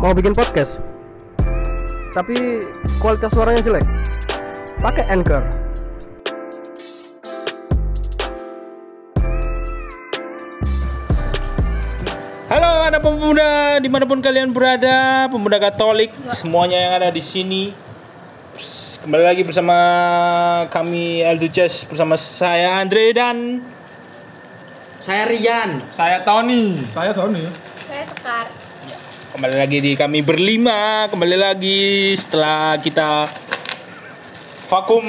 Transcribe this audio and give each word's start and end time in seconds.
Mau 0.00 0.16
bikin 0.16 0.32
podcast, 0.32 0.80
tapi 2.16 2.64
kualitas 2.98 3.30
suaranya 3.30 3.60
jelek. 3.60 3.84
Pakai 4.80 5.04
Anchor. 5.12 5.44
Halo 12.50 12.82
anak 12.82 12.98
pemuda 12.98 13.78
di 13.78 13.86
mana 13.86 14.10
pun 14.10 14.18
kalian 14.18 14.50
berada, 14.50 15.30
pemuda 15.30 15.62
Katolik 15.62 16.10
semuanya 16.34 16.82
yang 16.82 16.92
ada 16.98 17.08
di 17.14 17.22
sini. 17.22 17.70
Kembali 19.00 19.24
lagi 19.24 19.46
bersama 19.46 19.78
kami 20.68 21.24
Elduces 21.24 21.86
bersama 21.86 22.20
saya 22.20 22.82
Andre 22.82 23.16
dan 23.16 23.64
Saya 25.00 25.24
Rian. 25.30 25.80
saya 25.96 26.20
Tony. 26.26 26.84
Saya 26.92 27.14
Tony. 27.16 27.48
Saya 27.88 28.04
Sekar. 28.10 28.69
Kembali 29.30 29.62
lagi 29.62 29.78
di 29.78 29.94
kami 29.94 30.26
berlima, 30.26 31.06
kembali 31.06 31.38
lagi 31.38 32.18
setelah 32.18 32.74
kita 32.82 33.30
vakum 34.66 35.06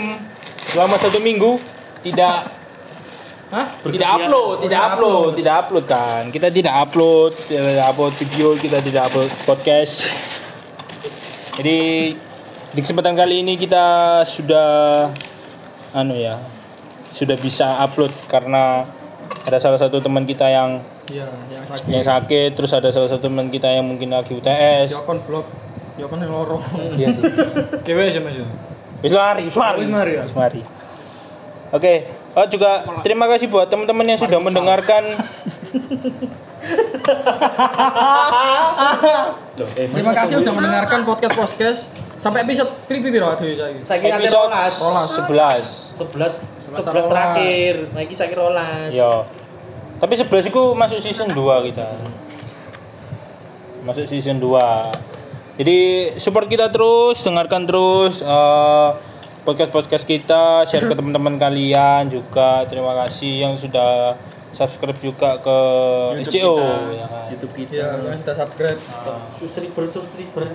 selama 0.70 0.94
satu 1.02 1.18
minggu 1.18 1.58
tidak 2.06 2.54
Hah? 3.50 3.82
tidak 3.82 4.10
upload, 4.22 4.56
tidak 4.62 4.82
upload, 4.94 5.30
tidak 5.34 5.56
upload 5.66 5.86
kan. 5.90 6.24
Kita 6.30 6.54
tidak 6.54 6.74
upload, 6.86 7.34
tidak 7.50 7.86
upload 7.90 8.14
video, 8.22 8.48
kita 8.62 8.78
tidak 8.86 9.10
upload 9.10 9.34
podcast. 9.42 10.06
Jadi 11.58 12.14
di 12.78 12.80
kesempatan 12.80 13.18
kali 13.18 13.42
ini 13.42 13.58
kita 13.58 14.22
sudah 14.22 15.10
anu 15.98 16.14
ya, 16.14 16.38
sudah 17.10 17.42
bisa 17.42 17.82
upload 17.82 18.14
karena 18.30 18.86
ada 19.50 19.58
salah 19.58 19.82
satu 19.82 19.98
teman 19.98 20.30
kita 20.30 20.46
yang 20.46 21.01
Iya, 21.12 21.28
yang 21.52 21.66
sakit. 21.68 21.86
yang 21.92 22.06
sakit, 22.08 22.50
terus 22.56 22.72
ada 22.72 22.88
salah 22.88 23.10
satu 23.12 23.28
teman 23.28 23.52
kita 23.52 23.68
yang 23.68 23.84
mungkin 23.84 24.16
lagi 24.16 24.32
UTS. 24.32 24.96
Ya 24.96 25.04
kon 25.04 25.20
blok. 25.28 25.44
Ya 26.00 26.08
kon 26.08 26.24
yang 26.24 26.32
loro. 26.32 26.64
Iya 26.96 27.08
sih. 27.12 27.24
Dewe 27.86 28.08
aja 28.08 28.20
Mas. 28.24 28.40
Wis 29.04 29.12
mari, 29.12 29.42
wis 29.44 29.58
mari. 29.60 29.78
Wis 29.84 29.92
mari 29.92 30.12
ya? 30.16 30.24
Wis 30.24 30.36
mari. 30.38 30.62
Oke, 31.72 32.08
oh 32.36 32.48
juga 32.48 32.84
terima 33.04 33.28
kasih 33.32 33.48
buat 33.52 33.68
teman-teman 33.68 34.16
yang 34.16 34.20
sudah 34.20 34.40
mendengarkan. 34.40 35.04
Terima 39.76 40.14
kasih 40.14 40.46
sudah 40.46 40.54
mendengarkan 40.54 41.02
podcast 41.02 41.34
podcast 41.34 41.80
sampai 42.22 42.46
episode 42.46 42.70
pipi 42.86 43.10
piro 43.10 43.34
aduh 43.34 43.50
saiki. 43.50 43.82
Saya 43.82 43.98
kira 43.98 44.22
episode 44.22 44.46
rolas. 44.46 44.74
Rolas. 44.78 45.10
11. 45.98 46.38
11 46.38 46.70
Semester 46.70 46.92
11 46.94 47.02
rolas. 47.02 47.10
terakhir. 47.10 47.74
Lagi 47.98 48.14
saya 48.14 48.28
kira 48.30 48.42
rolas. 48.46 48.90
Yo. 48.94 49.41
Tapi 50.02 50.14
11 50.18 50.50
itu 50.50 50.62
masuk 50.74 50.98
season 50.98 51.30
2 51.30 51.68
kita. 51.70 51.94
Masuk 53.86 54.10
season 54.10 54.42
2. 54.42 55.62
Jadi 55.62 55.78
support 56.18 56.50
kita 56.50 56.74
terus, 56.74 57.22
dengarkan 57.22 57.70
terus 57.70 58.26
eh, 58.26 58.90
podcast-podcast 59.46 60.06
kita, 60.10 60.66
share 60.66 60.90
ke 60.90 60.98
teman-teman 60.98 61.38
kalian 61.38 62.10
juga. 62.10 62.66
Terima 62.66 62.98
kasih 63.06 63.46
yang 63.46 63.54
sudah 63.54 64.18
subscribe 64.58 64.98
juga 64.98 65.38
ke 65.38 65.58
SCO 66.26 66.58
ya 66.98 67.06
kan. 67.06 67.28
YouTube 67.30 67.54
kita. 67.54 67.72
Iya, 67.78 67.90
yang 68.02 68.18
sudah 68.26 68.36
subscribe. 68.42 68.80
Subscriber 69.38 69.84
subscriber. 69.94 70.46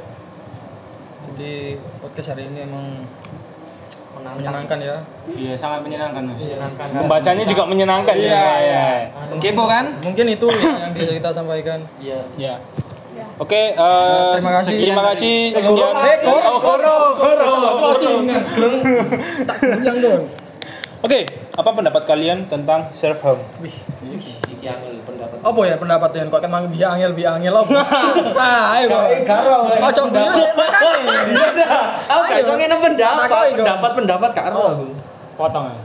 Jadi 1.30 1.78
podcast 2.02 2.28
hari 2.34 2.50
ini 2.50 2.66
emang 2.66 3.06
Menangkan. 4.16 4.36
menyenangkan 4.40 4.78
ya. 4.80 4.96
Iya, 5.28 5.52
sangat 5.54 5.80
menyenangkan, 5.84 6.22
Mas. 6.24 6.38
Menyenangkan. 6.40 6.86
Pembacanya 6.96 7.44
juga 7.44 7.62
menyenangkan 7.64 8.14
Iya, 8.16 8.32
ya. 8.32 8.44
iya. 8.58 8.84
Kepo 9.36 9.64
kan? 9.68 9.84
Mungkin 10.00 10.26
itu 10.26 10.46
yang 10.48 10.92
bisa 10.96 11.12
kita 11.12 11.30
sampaikan. 11.30 11.84
Iya. 12.00 12.20
Ya. 12.40 12.56
Oke, 13.36 13.76
eh, 13.76 14.30
terima 14.32 14.52
kasih. 14.56 14.74
Terima 14.80 15.02
kasih. 15.12 15.34
Sekian. 15.52 15.94
Eh, 16.00 16.16
Oh, 16.24 16.56
goro, 16.56 16.96
goro. 17.20 17.50
Masih 17.84 18.12
ngegreng. 18.24 18.76
Tak 19.84 19.96
dong. 20.00 20.22
Oke, 21.04 21.18
apa 21.52 21.70
pendapat 21.70 22.02
kalian 22.08 22.48
tentang 22.48 22.88
self 22.90 23.20
home? 23.20 23.44
Wih, 23.60 23.76
Iki 24.56 24.66
angel 24.72 24.92
pendapat. 25.04 25.36
apa 25.44 25.60
ya 25.68 25.74
pendapatnya 25.76 26.22
kok 26.32 26.40
emang 26.40 26.64
dia 26.72 26.86
angel 26.88 27.12
bi 27.12 27.22
angel 27.28 27.54
apa? 27.60 27.80
Ah, 28.40 28.80
ayo. 28.80 28.88
Karo. 29.28 29.68
Kok 29.68 29.90
cok 29.92 30.06
bius 30.12 30.36
ya 30.36 30.50
makane. 30.56 31.02
Aku 32.08 32.20
gak 32.24 32.40
iso 32.40 32.52
ngene 32.56 32.76
pendapat. 32.80 33.28
Dong. 33.28 33.60
Pendapat 33.60 33.90
pendapat 33.92 34.30
karo 34.32 34.60
aku. 34.72 34.86
Potong 35.36 35.66
ya. 35.68 35.78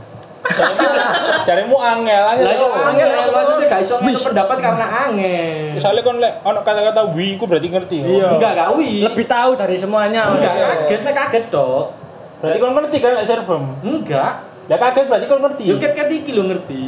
Carimu 1.45 1.77
angel, 1.93 2.23
angel. 2.33 2.45
Lah 2.47 2.53
yo 2.57 2.67
angel, 2.71 3.09
maksudnya 3.29 3.65
gak 3.67 3.81
iso 3.83 3.95
ngene 3.99 4.19
pendapat 4.23 4.57
karena 4.63 4.85
angel. 5.07 5.75
Misalnya 5.75 6.01
kon 6.01 6.17
lek 6.23 6.33
ono 6.41 6.59
kata-kata 6.63 7.01
wi, 7.11 7.35
ku 7.35 7.43
berarti 7.45 7.67
ngerti. 7.67 7.97
Iya. 8.01 8.39
Enggak 8.39 8.53
gawi. 8.55 9.03
lebih 9.03 9.25
tahu 9.27 9.59
dari 9.59 9.75
semuanya 9.75 10.31
Enggak 10.31 10.53
kaget, 10.87 11.01
nek 11.03 11.15
kaget 11.15 11.45
dok. 11.51 11.85
Berarti 12.39 12.57
kon 12.57 12.73
ngerti 12.73 12.97
kan 13.03 13.11
lek 13.19 13.27
home? 13.45 13.67
Enggak. 13.83 14.33
Ya 14.71 14.75
kaget 14.79 15.05
berarti 15.11 15.25
kon 15.27 15.41
ngerti. 15.43 15.63
Yo 15.67 15.75
ket 15.77 16.07
iki 16.07 16.31
lho 16.31 16.43
ngerti. 16.47 16.83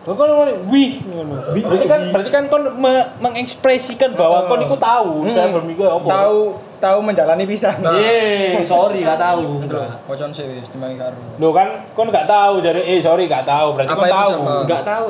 Kon 0.00 0.16
ngomong 0.16 0.72
wi 0.72 0.96
ngono. 1.04 1.52
Berarti 1.52 1.84
kan 1.84 2.00
berarti 2.08 2.30
kan 2.32 2.44
kon 2.48 2.72
me- 2.80 3.08
mengekspresikan 3.20 4.16
bahwa 4.16 4.48
kon 4.48 4.64
iku 4.64 4.72
tahu 4.74 5.28
self 5.28 5.52
home 5.52 5.76
iku 5.76 5.84
apa. 5.92 6.08
tahu 6.08 6.38
tahu 6.80 6.98
menjalani 7.04 7.44
bisa 7.44 7.76
Ye, 8.00 8.64
sorry 8.64 9.04
gak 9.04 9.20
tahu. 9.20 9.60
Pocon 10.08 10.32
sih 10.32 10.48
wis 10.48 10.64
dimangi 10.72 10.96
karo. 10.96 11.20
Loh 11.36 11.52
kan 11.52 11.84
kon 11.92 12.08
gak 12.08 12.24
tahu 12.24 12.64
jadi 12.64 12.80
eh 12.80 12.96
sorry 12.96 13.28
gak 13.28 13.44
tahu 13.44 13.76
berarti 13.76 13.92
Apa 13.92 14.00
kon 14.00 14.08
itu 14.08 14.16
tahu. 14.16 14.32
Enggak 14.64 14.82
tahu. 14.88 15.08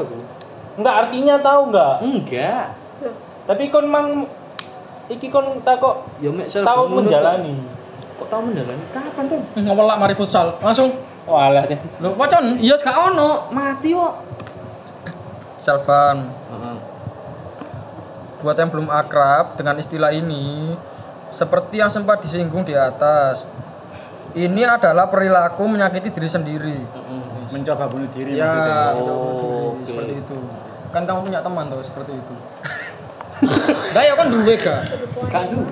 Enggak 0.74 0.94
artinya 1.06 1.34
tahu 1.38 1.60
enggak? 1.70 1.94
Enggak. 2.02 2.64
Tapi 3.46 3.62
kon 3.70 3.86
mang 3.86 4.06
iki 5.06 5.30
kon 5.30 5.62
takok 5.62 6.02
Ya 6.18 6.34
tahu 6.66 6.82
menjalani. 6.90 7.54
Kok 8.18 8.26
tahu 8.26 8.42
menjalani? 8.42 8.82
Kapan 8.90 9.24
tuh? 9.30 9.40
Ngewelak 9.54 9.96
mari 10.02 10.14
futsal. 10.18 10.58
Langsung. 10.58 10.90
Walah 11.30 11.62
deh. 11.62 11.78
Loh, 12.02 12.18
pocon. 12.18 12.58
Iya 12.58 12.74
gak 12.74 13.14
ono, 13.14 13.46
mati 13.54 13.94
kok. 13.94 14.29
Selfan. 15.60 16.28
Heeh. 16.28 16.76
Buat 18.40 18.56
yang 18.56 18.72
belum 18.72 18.88
akrab 18.88 19.54
dengan 19.54 19.76
istilah 19.76 20.08
ini, 20.10 20.72
seperti 21.30 21.76
yang 21.76 21.92
sempat 21.92 22.24
disinggung 22.24 22.64
di 22.64 22.72
atas, 22.72 23.44
ini 24.32 24.64
adalah 24.64 25.06
perilaku 25.06 25.68
menyakiti 25.68 26.08
diri 26.10 26.28
sendiri. 26.28 26.78
mencoba 27.50 27.90
bunuh 27.90 28.06
diri 28.14 28.38
Ya, 28.38 28.46
diri, 28.94 29.02
Oh, 29.02 29.74
oke. 29.74 29.82
seperti 29.82 30.22
itu. 30.22 30.38
Kan 30.88 31.02
kamu 31.02 31.26
punya 31.26 31.42
teman 31.42 31.66
tuh 31.66 31.82
seperti 31.82 32.14
itu. 32.14 32.34
Gak 33.90 34.04
ya 34.06 34.14
kan 34.14 34.30
duwe 34.30 34.54
gak? 34.54 34.86
Gak 35.26 35.44
duwe. 35.50 35.66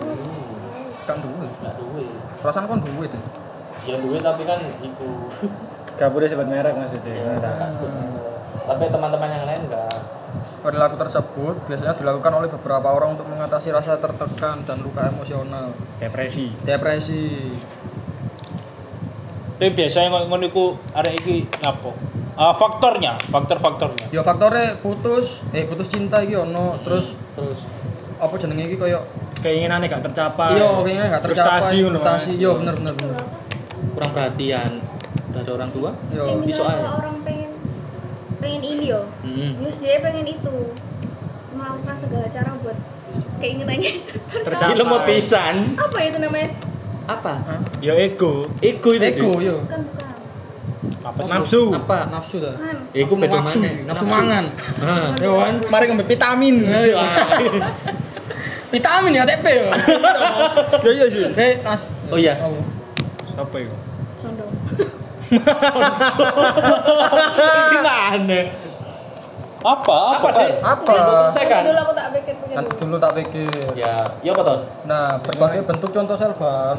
Kan 1.06 1.22
duwe. 1.22 1.46
Gak 1.62 1.74
duwe. 1.78 2.02
Perasaan 2.42 2.66
kan 2.66 2.82
duwe 2.82 3.06
tuh. 3.06 3.22
Ya 3.86 3.94
duwe 3.94 4.18
tapi 4.18 4.42
kan 4.42 4.58
iku 4.82 5.30
gak 5.94 6.10
boleh 6.10 6.26
sebut 6.26 6.50
merek 6.50 6.74
maksudnya 6.74 7.38
gak 7.38 7.70
sebut. 7.70 7.90
Tapi 8.68 8.84
teman-teman 8.92 9.28
yang 9.32 9.44
lain 9.48 9.60
enggak. 9.64 9.96
Perilaku 10.60 11.00
tersebut 11.00 11.54
biasanya 11.64 11.94
dilakukan 11.96 12.32
oleh 12.36 12.48
beberapa 12.52 12.88
orang 12.92 13.16
untuk 13.16 13.26
mengatasi 13.30 13.72
rasa 13.72 13.96
tertekan 13.96 14.66
dan 14.68 14.84
luka 14.84 15.08
emosional, 15.08 15.72
depresi 15.96 16.52
depresi. 16.66 17.54
Tapi 19.56 19.70
biasanya 19.74 20.28
ngono 20.28 20.44
iku 20.46 20.76
arek 20.92 21.14
iki 21.24 21.36
apa? 21.64 21.90
Ah, 22.38 22.54
faktornya, 22.54 23.18
faktor-faktornya. 23.32 24.14
Ya 24.14 24.22
faktornya 24.22 24.78
putus, 24.78 25.42
eh 25.50 25.66
putus 25.66 25.90
cinta 25.90 26.22
iki 26.22 26.38
ono, 26.38 26.78
terus 26.86 27.16
Terus 27.38 27.58
apa 28.18 28.34
jenenge 28.34 28.66
iki 28.66 28.76
koyo 28.76 29.00
keinginannya 29.38 29.86
gak 29.86 30.10
tercapai 30.10 30.58
iya 30.58 30.66
kayaknya 30.82 31.04
nggak 31.14 31.24
tercapai 31.30 31.62
frustasi 31.62 31.76
ngono, 31.86 31.98
frustasi 32.02 32.30
yo 32.42 32.50
bener 32.58 32.74
bener 32.82 32.94
bener 32.98 33.22
kurang 33.94 34.10
perhatian 34.10 34.70
dari 35.30 35.50
orang 35.54 35.70
tua. 35.70 35.90
yo 36.10 36.24
Sing 36.26 36.38
Bisa 36.42 36.62
orang 36.66 37.22
pengen 37.22 37.47
pengen 38.38 38.62
ini 38.62 38.84
yo. 38.88 39.02
Heeh. 39.20 39.50
Terus 39.56 39.76
dia 39.78 39.98
pengen 39.98 40.26
itu. 40.26 40.56
Melakukan 41.50 41.96
segala 41.98 42.26
cara 42.28 42.50
buat 42.56 42.78
keinginannya 43.38 43.90
itu 43.98 44.14
Tercapai. 44.20 44.68
Film 44.70 44.86
mau 44.86 45.00
pisan. 45.02 45.54
Apa 45.74 45.98
itu 46.02 46.18
namanya? 46.18 46.50
Apa? 47.08 47.40
ya 47.80 47.96
ego 47.96 48.52
Ego 48.60 48.92
itu. 48.92 49.00
ego 49.02 49.30
yo 49.38 49.56
Bukan 49.64 49.80
bukan. 49.82 50.06
Apa 51.00 51.20
sih? 51.20 51.30
nafsu 51.32 51.62
Apa? 51.72 51.98
nafsu 52.06 52.36
dah 52.36 52.52
Bukan. 52.52 52.76
Ego 52.92 53.14
beda 53.16 53.36
nafsu 53.40 53.58
nafsu 53.64 54.04
mangan 54.04 54.44
Heeh. 54.54 55.06
yo 55.18 55.30
kan 55.34 55.54
mari 55.66 55.84
ngambil 55.88 56.04
vitamin 56.06 56.54
vitamin 58.68 59.12
ya 59.14 59.24
TP 59.24 59.46
yo 60.84 60.90
yo 60.92 60.92
yo 60.94 61.06
sih 61.08 61.24
eh 61.32 61.64
nas 61.64 61.80
Oh 62.08 62.16
iya. 62.16 62.36
siapa 63.26 63.56
itu 63.56 63.72
Sondong. 64.18 64.52
Gimana? 67.68 68.38
Apa? 69.58 69.98
Apa, 70.16 70.28
Apa? 70.30 70.38
Dik? 70.38 70.54
Apa? 70.62 70.92
Kan? 71.34 71.62
Dulu 71.66 71.78
aku 71.78 71.92
tak 71.92 72.08
pikir 72.14 72.34
pikir 72.38 72.54
kan 72.54 72.64
dulu. 72.78 72.96
tak 72.96 73.12
pikir 73.18 73.50
Ya, 73.74 73.94
ya 74.22 74.30
apa 74.32 74.42
toh? 74.42 74.58
nah 74.86 75.18
berbagai 75.18 75.66
bentuk 75.66 75.90
contoh 75.90 76.14
selfan 76.14 76.78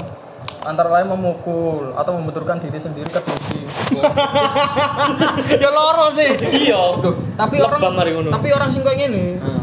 antara 0.60 0.90
lain 0.90 1.08
memukul 1.08 1.92
atau 1.94 2.16
membenturkan 2.16 2.60
diri 2.60 2.80
sendiri 2.80 3.08
ke 3.08 3.20
diri 3.20 3.68
ya 5.64 5.70
loro 5.70 6.12
sih. 6.12 6.32
Iya. 6.40 7.00
Duh, 7.00 7.16
tapi 7.36 7.60
Lebam 7.60 7.96
orang 7.96 8.32
tapi 8.32 8.48
orang 8.52 8.70
sing 8.72 8.82
koyo 8.82 8.96
ngene 8.96 9.40
Heeh. 9.40 9.62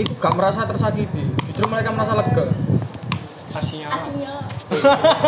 itu 0.00 0.12
gak 0.16 0.34
merasa 0.34 0.64
tersakiti 0.64 1.22
justru 1.46 1.68
mereka 1.68 1.92
merasa 1.92 2.16
lega 2.16 2.44
Aslinya. 3.54 3.88
Aslinya 3.88 4.32
Gak 4.64 4.80
boleh 4.80 4.92
kan 4.92 5.22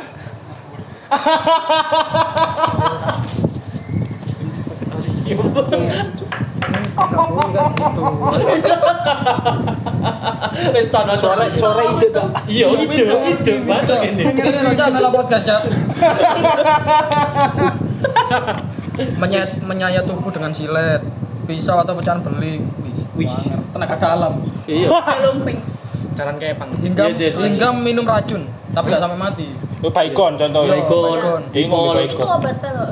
gitu 0.00 0.99
Wes 10.74 10.86
tahun 10.90 11.16
Suara 11.16 11.44
suara 11.54 11.82
ide 11.96 12.08
tuh. 12.12 12.26
Iya, 12.46 12.66
ide, 12.76 13.02
ide. 13.06 13.54
Bantu 13.64 13.94
ini. 14.04 14.22
ini 14.26 14.58
aja 14.60 14.84
mela 14.90 15.10
podcast 15.10 15.46
ya 15.46 15.58
menyayat, 19.16 19.50
menyayat 19.64 20.04
tubuh 20.04 20.28
dengan 20.28 20.52
silet 20.52 21.00
pisau 21.48 21.80
atau 21.80 21.96
pecahan 21.96 22.20
beling 22.20 22.68
Wih, 23.16 23.26
tenaga 23.74 23.96
dalam 23.98 24.38
Iya. 24.64 24.86
lumping. 25.24 25.58
Jalan 26.14 26.36
kepang. 26.36 26.68
hingga 26.78 27.02
Yes, 27.10 27.18
yes, 27.20 27.34
hingga 27.36 27.72
minum 27.72 28.04
racun 28.04 28.44
tapi 28.70 28.92
gak 28.92 29.02
sampai 29.02 29.18
mati 29.18 29.48
baikon 29.88 30.36
contohnya. 30.36 30.76
Iya. 30.76 30.84
Baikon. 30.84 31.40
Ngomong 31.48 31.96
Itu 32.04 32.20
baikon. 32.20 32.28
obat 32.28 32.56
pelok. 32.60 32.90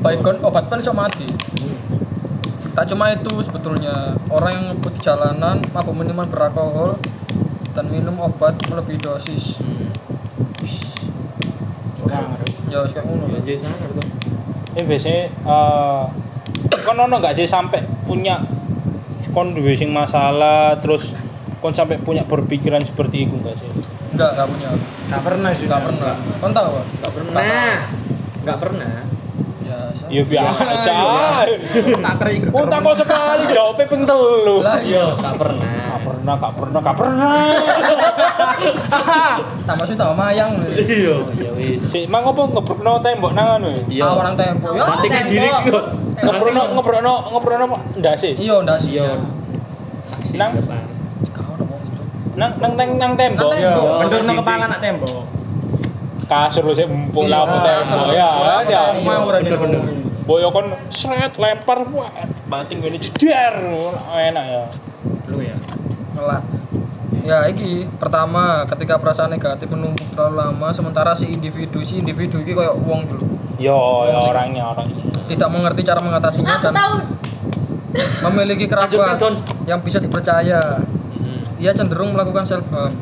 baikon 0.00 0.36
obat 0.40 0.64
pen 0.72 0.80
bisa 0.80 0.96
mati 0.96 1.28
tak 2.72 2.88
cuma 2.88 3.12
itu 3.12 3.28
sebetulnya 3.44 4.16
orang 4.32 4.52
yang 4.56 4.64
ngebut 4.72 4.96
di 4.96 5.00
jalanan 5.04 5.60
mabuk 5.76 5.92
minuman 5.92 6.24
beralkohol 6.24 6.96
dan 7.76 7.84
minum 7.92 8.16
obat 8.16 8.56
melebihi 8.64 8.96
dosis 8.96 9.60
ya 12.70 12.80
wis 12.80 12.92
kayak 12.94 13.04
ngono 13.04 13.26
Iya, 13.28 13.38
jadi 13.44 13.60
sangar 13.60 13.90
tuh. 13.92 14.06
Ini 14.78 14.82
biasanya 14.86 15.22
eh 16.70 16.80
kon 16.80 16.96
ono 16.96 17.14
nggak 17.18 17.34
sih 17.34 17.44
sampai 17.44 17.82
punya 18.06 18.38
kon 19.34 19.52
duwe 19.52 19.74
sing 19.74 19.90
masalah 19.90 20.78
terus 20.78 21.12
kon 21.58 21.74
sampai 21.74 21.98
punya 21.98 22.22
berpikiran 22.24 22.80
seperti 22.80 23.26
itu 23.26 23.34
enggak 23.36 23.58
sih? 23.58 23.68
Enggak 24.10 24.30
enggak 24.32 24.46
punya 24.48 24.68
Gak 25.06 25.22
pernah 25.22 25.50
sih. 25.52 25.66
enggak 25.66 25.82
pernah 25.82 26.14
kon 26.36 26.52
tahu? 26.52 26.70
Enggak 26.80 27.12
pernah. 27.12 27.40
Enggak 28.40 28.58
pernah. 28.58 28.92
ya 29.60 29.78
Ya 30.08 30.22
biasa. 30.22 30.64
Tak 32.00 32.14
keri 32.18 32.34
Oh 32.48 32.64
tak 32.64 32.78
kok 32.80 32.94
sekali 32.96 33.44
jawabnya 33.48 33.84
ping 33.86 34.02
telu. 34.04 34.58
lah 34.60 34.78
iya 34.80 35.14
Enggak 35.14 35.34
pernah. 35.36 35.70
Gak 35.90 36.00
pernah, 36.06 36.34
gak 36.36 36.54
pernah, 36.54 36.80
gak 36.80 36.96
pernah. 36.96 37.36
tambah 39.62 39.84
sih 39.84 39.94
tambah 39.94 40.16
mayang 40.16 40.50
Iya, 40.70 41.16
ya 41.34 41.50
wis. 41.52 41.80
Si 41.84 42.04
mang 42.06 42.22
apa 42.22 42.40
ngebrokno 42.46 43.00
tembok 43.00 43.32
nang 43.32 43.58
anu? 43.58 43.84
Iya. 43.86 44.04
ah 44.04 44.14
orang 44.16 44.34
tempo 44.34 44.68
ya 44.70 44.84
Nanti 44.86 45.06
kan 45.06 45.24
diri 45.24 45.44
tembok. 45.44 45.64
kok. 45.70 45.84
Ngebrokno 46.20 46.62
ngebrokno 46.72 47.14
ngebrokno 47.30 47.64
apa? 47.66 47.78
Ndak 47.96 48.14
sih. 48.16 48.32
iya 48.34 48.56
ndak 48.60 48.78
sih 48.78 48.92
Iya. 48.96 49.16
Nang 50.32 50.50
kau 50.56 50.76
nang 52.40 52.52
nang 52.56 52.72
nang, 52.74 52.90
nang 52.96 53.12
tembok. 53.14 53.52
Nang 53.52 53.60
Iya, 53.60 53.70
tembok. 53.70 53.84
bentuknya 54.00 54.20
Dinding. 54.24 54.38
kepala 54.40 54.64
nak 54.66 54.80
tembok. 54.80 55.12
Kasur 56.24 56.62
lu 56.62 56.72
sih 56.72 56.86
empuk 56.86 57.24
Iya, 57.24 57.30
lah 57.30 57.40
apa 57.42 57.56
tembok 57.58 58.00
kasur. 58.00 58.14
ya. 58.16 58.30
Ora 58.32 59.38
Bener-bener. 59.38 59.80
Boyo 60.22 60.48
kon 60.48 60.66
seret 60.88 61.34
lempar 61.34 61.82
buat 61.84 62.12
banting 62.46 62.78
gini 62.78 62.96
jeder 62.96 63.54
enak 64.08 64.44
ya. 64.46 64.62
Lu 65.26 65.38
ya. 65.38 65.56
ngelah 66.10 66.42
ya 67.20 67.46
iki 67.46 67.86
pertama 67.94 68.64
ketika 68.66 68.96
perasaan 68.96 69.30
negatif 69.30 69.68
menumpuk 69.68 70.08
terlalu 70.10 70.36
lama 70.40 70.68
sementara 70.70 71.12
si 71.12 71.28
individu 71.28 71.78
si 71.80 71.98
individu 71.98 72.38
iki 72.38 72.50
kayak 72.50 72.74
wong 72.78 73.06
dulu 73.06 73.24
Yo, 73.56 73.76
ya 74.04 74.16
orangnya 74.18 74.64
orangnya. 74.66 75.04
tidak 75.26 75.48
mengerti 75.48 75.80
cara 75.82 76.00
mengatasinya 76.00 76.54
Aku 76.56 76.64
dan 76.64 76.72
tahu. 76.72 76.94
memiliki 78.24 78.64
kerabat 78.64 79.20
yang 79.64 79.80
bisa 79.80 79.98
dipercaya. 79.98 80.60
Ia 81.60 81.70
cenderung 81.70 82.10
melakukan 82.10 82.42
self 82.42 82.66
harm 82.68 82.96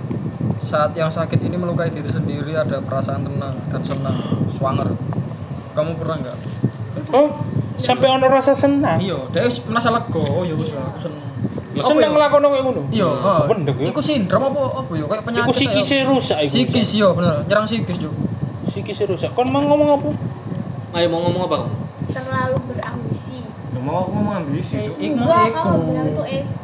saat 0.58 0.90
yang 0.92 1.06
sakit 1.08 1.38
ini 1.40 1.54
melukai 1.54 1.88
diri 1.88 2.10
sendiri 2.10 2.52
ada 2.52 2.78
perasaan 2.78 3.22
tenang 3.22 3.54
dan 3.64 3.80
senang 3.80 4.16
swanger 4.52 4.90
kamu 5.72 5.94
pernah 5.94 6.16
nggak 6.18 6.36
Oh, 7.08 7.30
sampai 7.78 8.10
ono 8.10 8.26
rasa 8.26 8.50
senang. 8.52 8.98
iya 8.98 9.14
dia 9.30 9.46
wis 9.46 9.62
merasa 9.62 9.88
lega 9.88 10.18
oh 10.18 10.42
ya 10.42 10.52
wis 10.52 10.74
lah 10.74 10.90
aku 10.90 10.98
seneng 11.00 11.24
Seneng 11.78 12.10
nglakoni 12.10 12.46
kayak 12.48 12.64
ngono. 12.64 12.82
iya 12.90 13.06
Oh, 13.06 13.46
bener 13.46 13.70
ya. 13.72 13.86
iku 13.86 14.02
sindrom 14.02 14.42
apa 14.44 14.60
apa 14.76 14.92
ya 14.92 15.06
kayak 15.06 15.22
penyakit 15.22 15.46
Iku 15.46 15.52
sikisnya 15.54 15.98
rusak 16.04 16.38
iku. 16.42 16.52
sikis 16.58 16.88
iya 16.92 17.08
bener 17.08 17.46
nyerang 17.46 17.64
sikis 17.64 17.96
juga 17.96 18.18
Sikisnya 18.68 19.06
rusak. 19.08 19.30
Kon 19.32 19.48
mau 19.48 19.64
ngomong 19.64 19.96
apa? 19.96 20.08
Ayo 20.92 21.08
mau 21.08 21.24
ngomong 21.24 21.40
apa 21.42 21.56
kamu? 21.56 21.72
Terlalu 22.10 22.56
berambisi. 22.68 23.40
Lu 23.72 23.80
mau 23.80 24.04
aku 24.04 24.10
ngomong 24.12 24.34
ambisi 24.38 24.74
Eh, 24.74 24.84
tuh. 24.84 25.00
Iku 25.00 25.24
ego. 25.24 25.72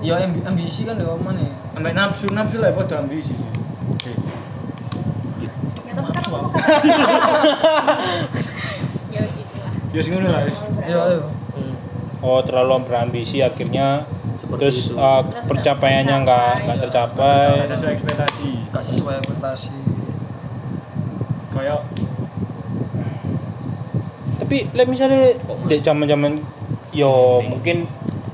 Ya 0.03 0.21
ambi- 0.21 0.45
ambisi 0.45 0.85
kan 0.85 1.01
ya 1.01 1.09
mana 1.15 1.41
nih? 1.41 1.49
Sampai 1.75 1.93
nafsu 1.93 2.27
nafsu 2.31 2.57
lah 2.63 2.71
pada 2.71 3.03
ambisi 3.03 3.35
sih. 3.35 3.51
Oke. 3.91 4.13
Ya 5.43 5.51
tapi 5.93 6.11
kan 6.11 6.23
aku. 6.23 6.37
Ya 9.15 9.23
itulah. 9.27 9.71
Ya 9.95 10.01
sing 10.03 10.13
ngono 10.15 10.29
lah. 10.31 10.43
Ya 10.87 10.99
ayo. 11.11 11.21
Oh, 12.25 12.41
terlalu 12.41 12.89
berambisi 12.89 13.45
akhirnya 13.45 14.09
Seperti 14.41 14.57
terus 14.65 14.79
itu. 14.89 14.97
uh, 14.97 15.21
Terus 15.29 15.45
pencapaiannya 15.45 16.17
nggak 16.25 16.53
nggak 16.65 16.79
tercapai. 16.89 17.69
Gak 17.69 17.71
sesuai 17.77 17.93
ekspektasi. 17.95 18.51
Gak 18.73 18.85
sesuai 18.89 19.15
ekspektasi. 19.21 19.75
Kayak 21.53 21.81
Tapi 24.35 24.57
lek 24.73 24.89
misalnya 24.89 25.37
dek 25.69 25.81
zaman-zaman 25.81 26.43
yo 26.91 27.41
mungkin 27.41 27.87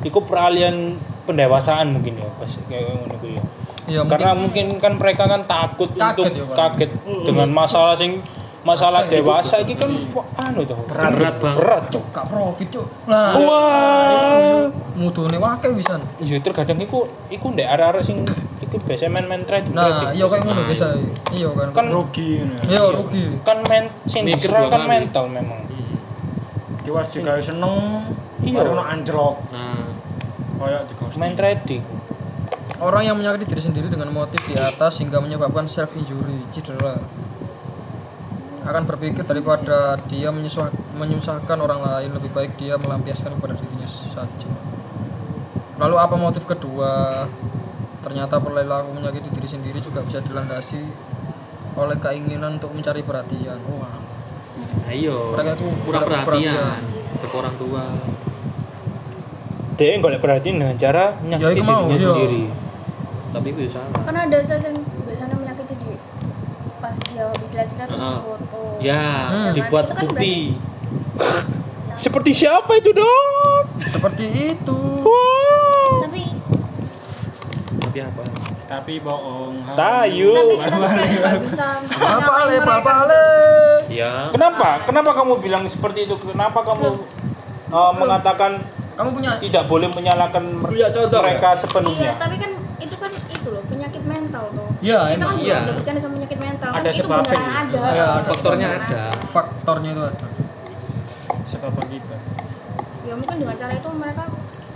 iku 0.02 0.24
peralihan 0.24 0.96
pendewasaan 1.24 1.92
mungkin 1.92 2.20
ya 2.20 2.28
pas 2.36 2.52
kayak 2.68 2.90
ngono 2.96 3.14
ku 3.18 3.26
ya. 3.28 3.42
Ya 3.90 4.00
Karena 4.06 4.32
mungkin 4.38 4.78
kan 4.78 4.94
mereka 4.94 5.26
kan 5.26 5.42
takut 5.44 5.90
Kaget 5.92 6.14
untuk 6.14 6.32
ya, 6.32 6.44
kaget 6.54 6.90
dengan 7.26 7.48
masalah 7.50 7.98
sing 7.98 8.22
masalah 8.60 9.08
Masa 9.08 9.12
dewasa 9.16 9.54
iki 9.64 9.72
kan 9.72 9.88
wah, 10.12 10.26
anu 10.36 10.68
tuh 10.68 10.76
Berat, 10.84 11.16
berat 11.16 11.34
banget. 11.40 11.56
berat 11.58 11.84
tuh. 11.88 12.02
gak 12.12 12.28
profit 12.28 12.68
cuk. 12.68 12.86
Nah, 13.08 13.32
Wah. 13.40 14.68
mudune 14.94 15.40
wake 15.40 15.72
wisan. 15.72 16.04
Ya 16.20 16.36
terkadang 16.38 16.76
iku 16.76 17.08
iku 17.32 17.56
ndek 17.56 17.64
arek-arek 17.64 18.04
sing 18.04 18.20
iku 18.60 18.76
biasa 18.84 19.08
main-main 19.08 19.48
trading. 19.48 19.72
Nah, 19.72 20.12
iya 20.12 20.28
kayak 20.28 20.44
ngono 20.44 20.60
Nah, 20.60 20.66
biasa. 20.68 20.86
Iya 21.32 21.48
kan. 21.56 21.68
Kan 21.72 21.86
rugi 21.88 22.44
ya. 22.44 22.46
Iya 22.68 22.84
rugi. 22.92 23.24
kan 23.42 23.58
men 23.64 23.88
sing 24.04 24.28
dua 24.28 24.68
kan 24.68 24.82
mental 24.84 25.24
memang. 25.26 25.64
Kiwas 26.84 27.08
juga 27.08 27.40
seneng. 27.40 28.04
Iya. 28.44 28.60
Baru 28.60 28.76
ono 28.76 28.84
anjlok. 28.84 29.36
Nah, 29.56 29.88
Kayak 30.60 30.92
di 30.92 30.94
ghosting. 31.00 31.20
Main 31.24 31.34
trading. 31.34 31.82
Orang 32.80 33.02
yang 33.04 33.16
menyakiti 33.16 33.48
diri 33.48 33.62
sendiri 33.64 33.88
dengan 33.88 34.12
motif 34.12 34.40
di 34.44 34.56
atas 34.56 35.00
hingga 35.00 35.20
menyebabkan 35.20 35.64
self 35.64 35.92
injury, 35.96 36.44
cedera. 36.52 37.00
Akan 38.64 38.84
berpikir 38.84 39.24
daripada 39.24 39.96
dia 40.04 40.28
menyusah- 40.28 40.72
menyusahkan 40.96 41.58
orang 41.60 41.80
lain, 41.80 42.12
lebih 42.12 42.28
baik 42.32 42.60
dia 42.60 42.76
melampiaskan 42.76 43.40
kepada 43.40 43.56
dirinya 43.56 43.88
saja. 43.88 44.48
Lalu 45.80 45.96
apa 45.96 46.14
motif 46.20 46.44
kedua? 46.44 47.24
Ternyata 48.04 48.40
perilaku 48.40 48.96
menyakiti 48.96 49.28
diri 49.32 49.48
sendiri 49.48 49.78
juga 49.80 50.04
bisa 50.04 50.20
dilandasi 50.24 50.80
oleh 51.76 51.96
keinginan 52.00 52.60
untuk 52.60 52.72
mencari 52.72 53.00
perhatian. 53.00 53.60
Wah, 53.76 53.96
ayo. 54.92 55.36
Mereka 55.36 55.56
tuh 55.56 55.72
kurang 55.84 56.04
perhatian 56.04 56.80
ke 57.16 57.26
orang 57.32 57.54
tua. 57.56 57.84
Dia 59.80 59.96
golek 59.96 60.20
perhatian 60.20 60.60
dengan 60.60 60.76
cara 60.76 61.16
menyakiti 61.18 61.56
Ya, 61.56 61.64
mau, 61.64 61.88
dirinya 61.88 61.96
iya. 61.96 62.04
sendiri. 62.04 62.42
Tapi 63.30 63.46
itu 63.48 63.60
ya 63.64 63.70
salah. 63.72 64.00
Kan 64.04 64.12
ada 64.14 64.38
saya 64.44 64.60
yang 64.60 64.76
biasanya 65.08 65.36
menyakiti 65.40 65.74
di 65.74 65.90
pas 66.76 66.96
dia 67.06 67.24
habis 67.24 67.48
lihat-lihat 67.50 67.88
terus 67.88 68.04
Ah. 68.04 68.20
foto. 68.20 68.62
Ya, 68.78 69.04
Hmm. 69.26 69.52
dibuat 69.56 69.84
kan 69.88 70.04
bukti. 70.04 70.60
Seperti 71.94 72.30
siapa 72.34 72.76
itu, 72.76 72.92
Dok? 72.92 73.64
seperti 73.82 74.24
itu. 74.52 74.78
Wow. 75.00 76.04
Tapi 76.04 76.22
Tapi 77.80 77.98
apa? 78.00 78.22
Tapi 78.66 78.94
bohong. 79.00 79.54
Tayu. 79.74 80.30
tapi 80.30 80.54
kita 80.60 80.76
nggak 80.78 81.40
bisa 81.42 81.66
ale, 81.90 82.54
mereka. 82.54 82.68
bapak 82.68 82.94
ale. 83.02 83.26
Ya. 83.88 84.12
Kenapa? 84.30 84.84
Kenapa 84.84 85.10
kamu 85.10 85.32
bilang 85.40 85.64
seperti 85.66 86.04
itu? 86.04 86.14
Kenapa 86.20 86.62
kamu 86.62 87.02
uh, 87.68 87.92
mengatakan 87.92 88.62
Kamu 89.00 89.16
punya 89.16 89.30
tidak 89.40 89.64
boleh 89.64 89.88
menyalahkan 89.88 90.44
contoh 90.60 91.18
mereka 91.18 91.48
Iya, 91.48 91.56
sepenuhnya? 91.56 92.10
tapi 92.20 92.36
kan 92.36 92.50
itu 92.76 92.92
kan 92.94 93.08
itu 93.08 93.48
loh 93.48 93.64
penyakit 93.64 94.02
mental 94.04 94.44
tuh. 94.52 94.68
Iya, 94.78 94.98
kita 95.06 95.16
emang. 95.16 95.24
kan 95.26 95.34
juga 95.34 95.46
Iya. 95.46 95.58
bisa 95.58 95.72
bercanda 95.72 96.00
sama 96.00 96.12
penyakit 96.14 96.38
mental. 96.38 96.68
Ada 96.68 96.76
kan 96.76 96.84
itu 96.84 97.00
sebabnya. 97.00 97.24
beneran 97.24 97.56
ada. 97.56 97.80
Iya, 97.90 98.06
ada 98.06 98.20
Faktornya 98.22 98.68
ada. 98.70 99.02
faktornya 99.26 99.90
itu 99.90 100.02
ada. 100.04 100.26
Sebab 101.46 101.72
kita. 101.82 102.16
Ya 103.00 103.12
mungkin 103.16 103.36
dengan 103.38 103.56
cara 103.56 103.72
itu 103.72 103.88
mereka 103.90 104.22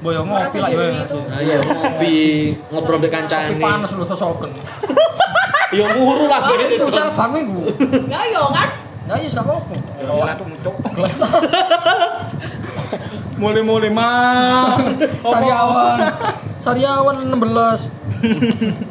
Boyo 0.01 0.21
ngopi 0.21 0.59
lah 0.59 0.69
yo 0.69 0.81
ya. 0.83 1.05
itu- 1.05 1.25
Nah, 1.25 1.41
iya 1.41 1.59
ngopi, 1.61 2.17
ngobrol 2.69 2.99
Tapi 2.99 3.09
kancane. 3.11 3.57
panas 3.59 3.91
lu 3.93 4.05
sosoken. 4.05 4.53
Ya 5.75 5.91
muru 5.91 6.31
lah 6.31 6.39
Ah, 6.39 6.49
gini 6.49 6.65
itu 6.73 6.87
self 6.89 7.13
harm 7.13 7.35
iku. 7.35 7.67
ya 8.07 8.21
yo 8.27 8.47
kan. 8.49 8.69
Nah, 9.05 9.17
iya 9.17 9.29
gak 9.29 9.43
apa-apa. 9.43 9.75
Gila 9.99 10.33
tuh 10.33 10.47
muncul. 10.47 10.75
Mulai-mulai 13.35 13.91
mah. 13.91 14.79
Sariawan. 15.33 15.99
Sariawan 16.59 17.17
16. 17.29 17.91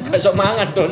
Gak 0.07 0.19
sok 0.19 0.35
mangan, 0.35 0.67
Don. 0.71 0.91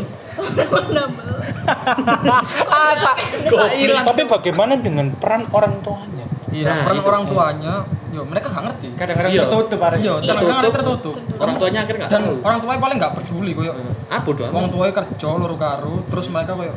Tapi 4.04 4.22
bagaimana 4.26 4.74
dengan 4.76 5.14
peran 5.14 5.46
orang 5.50 5.80
tuanya? 5.80 6.26
Iya, 6.52 6.68
Nah, 6.68 6.84
orang 6.84 6.98
itu. 6.98 7.08
orang 7.08 7.24
tuanya, 7.26 7.74
yo 8.12 8.22
mereka 8.28 8.52
gak 8.52 8.64
ngerti. 8.66 8.88
Kadang-kadang 8.94 9.32
Iya. 9.32 9.42
tertutup 9.46 9.80
arek. 9.82 10.00
Iya, 10.02 10.14
kadang-kadang 10.20 10.74
tertutup. 10.74 11.16
Orang 11.40 11.56
tuanya 11.56 11.80
akhirnya 11.82 12.02
nggak 12.02 12.12
Dan 12.12 12.22
tahu. 12.22 12.36
orang 12.42 12.58
tuanya 12.60 12.80
paling 12.82 12.98
gak 13.00 13.14
peduli 13.16 13.52
koyo 13.54 13.72
Apa 14.10 14.30
doang? 14.30 14.52
wong 14.52 14.66
tuanya 14.68 14.94
kerja 14.94 15.28
loro 15.32 15.56
karo, 15.56 15.94
terus 16.06 16.26
mereka 16.28 16.52
koyo 16.54 16.74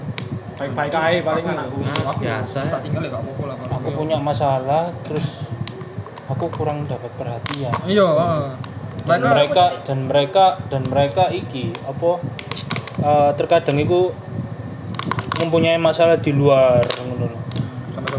Baik-baik 0.54 0.94
ae 0.94 1.18
paling 1.20 1.42
aku, 1.42 1.50
anakku. 1.50 1.78
aku 2.06 2.20
biasa. 2.22 2.56
terus 2.56 2.70
tak 2.70 2.82
tinggal 2.86 3.02
ya 3.02 3.10
gak 3.10 3.22
apa-apa 3.26 3.42
lah. 3.44 3.56
Aku 3.74 3.88
punya 3.90 4.16
masalah, 4.16 4.84
terus 5.02 5.26
aku 6.30 6.48
kurang 6.52 6.88
dapat 6.88 7.10
perhatian. 7.18 7.74
Iya. 7.84 8.08
Dan 9.04 9.20
Mereka 9.20 9.28
mereka 9.28 9.64
dan 9.84 9.98
mereka 10.08 10.44
dan 10.72 10.82
mereka 10.88 11.24
iki 11.28 11.68
apa 11.84 12.10
eh, 13.04 13.30
terkadang 13.36 13.76
itu 13.76 14.12
mempunyai 15.42 15.76
masalah 15.76 16.16
di 16.16 16.32
luar 16.32 16.80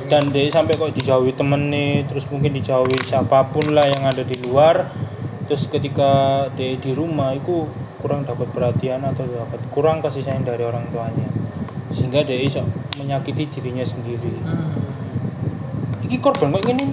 dan 0.06 0.30
dia 0.30 0.46
sampai 0.54 0.78
kok 0.78 0.94
dijauhi 0.94 1.34
temen 1.34 1.74
nih 1.74 2.06
terus 2.06 2.30
mungkin 2.30 2.54
dijauhi 2.54 3.02
siapa 3.02 3.50
pun 3.50 3.74
lah 3.74 3.90
yang 3.90 4.06
ada 4.06 4.22
di 4.22 4.38
luar 4.46 4.86
terus 5.50 5.66
ketika 5.66 6.46
dia 6.54 6.78
di 6.78 6.92
rumah 6.94 7.34
itu 7.34 7.66
kurang 8.02 8.22
dapat 8.22 8.54
perhatian 8.54 9.02
atau 9.02 9.26
dapat 9.26 9.62
kurang 9.74 10.06
kasih 10.06 10.22
sayang 10.22 10.46
dari 10.46 10.62
orang 10.62 10.86
tuanya 10.94 11.26
sehingga 11.90 12.22
dia 12.22 12.38
bisa 12.38 12.62
menyakiti 13.02 13.50
dirinya 13.50 13.86
sendiri 13.86 14.34
Hmm. 14.46 16.06
iki 16.06 16.22
korban 16.22 16.54
kok 16.54 16.66
gini 16.70 16.86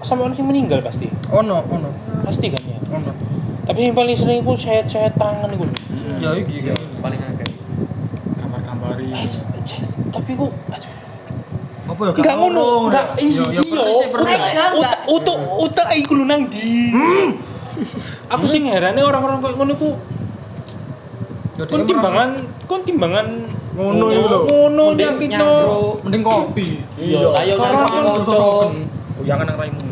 sampai 0.00 0.22
orang 0.22 0.32
sih 0.32 0.42
meninggal 0.42 0.78
pasti 0.78 1.06
Ono, 1.28 1.62
ono, 1.64 1.90
pasti 2.22 2.46
kan 2.48 2.62
ya 2.62 2.78
ono. 2.88 3.10
tapi 3.62 3.84
yang 3.84 3.92
paling 3.92 4.14
sering 4.14 4.40
itu 4.40 4.52
sayat-sayat 4.56 5.14
tangan 5.14 5.48
itu 5.48 5.66
Ya 6.18 6.34
iki 6.34 6.54
Iya, 6.60 6.72
kan. 6.72 6.78
paling 7.00 7.20
akeh. 7.20 7.48
Gambar-gambari. 8.36 9.06
eh, 9.12 9.26
sayat- 9.60 9.94
tapi 10.08 10.34
kok 10.34 10.50
aduh 10.68 10.92
Apa 11.88 12.00
ya? 12.02 12.12
Enggak 12.12 12.36
ngono, 12.36 12.64
enggak 12.84 13.06
iya. 13.16 13.44
Ya, 13.48 13.62
ya. 13.64 14.06
Enggak, 14.12 14.68
enggak. 14.74 14.96
Utak 15.06 15.36
utak 15.58 15.88
iku 15.94 16.12
lu 16.14 16.24
nang 16.24 16.44
di. 16.46 16.92
Aku 18.28 18.44
sing 18.44 18.66
herane 18.66 19.00
orang-orang 19.00 19.40
kayak 19.40 19.56
ngono 19.56 19.72
ku 19.72 19.96
Ya, 21.56 21.64
kon 21.64 21.82
timbangan 21.84 22.38
kon 22.68 22.80
timbangan 22.82 23.26
Ngono 23.72 24.06
iku 24.10 24.26
lho. 24.26 24.38
Ngono 24.44 24.84
no. 24.84 24.94
nyambro. 24.94 25.54
mending 26.02 26.22
kopi. 26.22 26.66
Iya, 26.94 27.18
ayo 27.36 27.54
kan 27.56 27.70
kanca. 27.88 28.36
Uyangan 29.18 29.44
nang 29.46 29.56
raimu. 29.56 29.87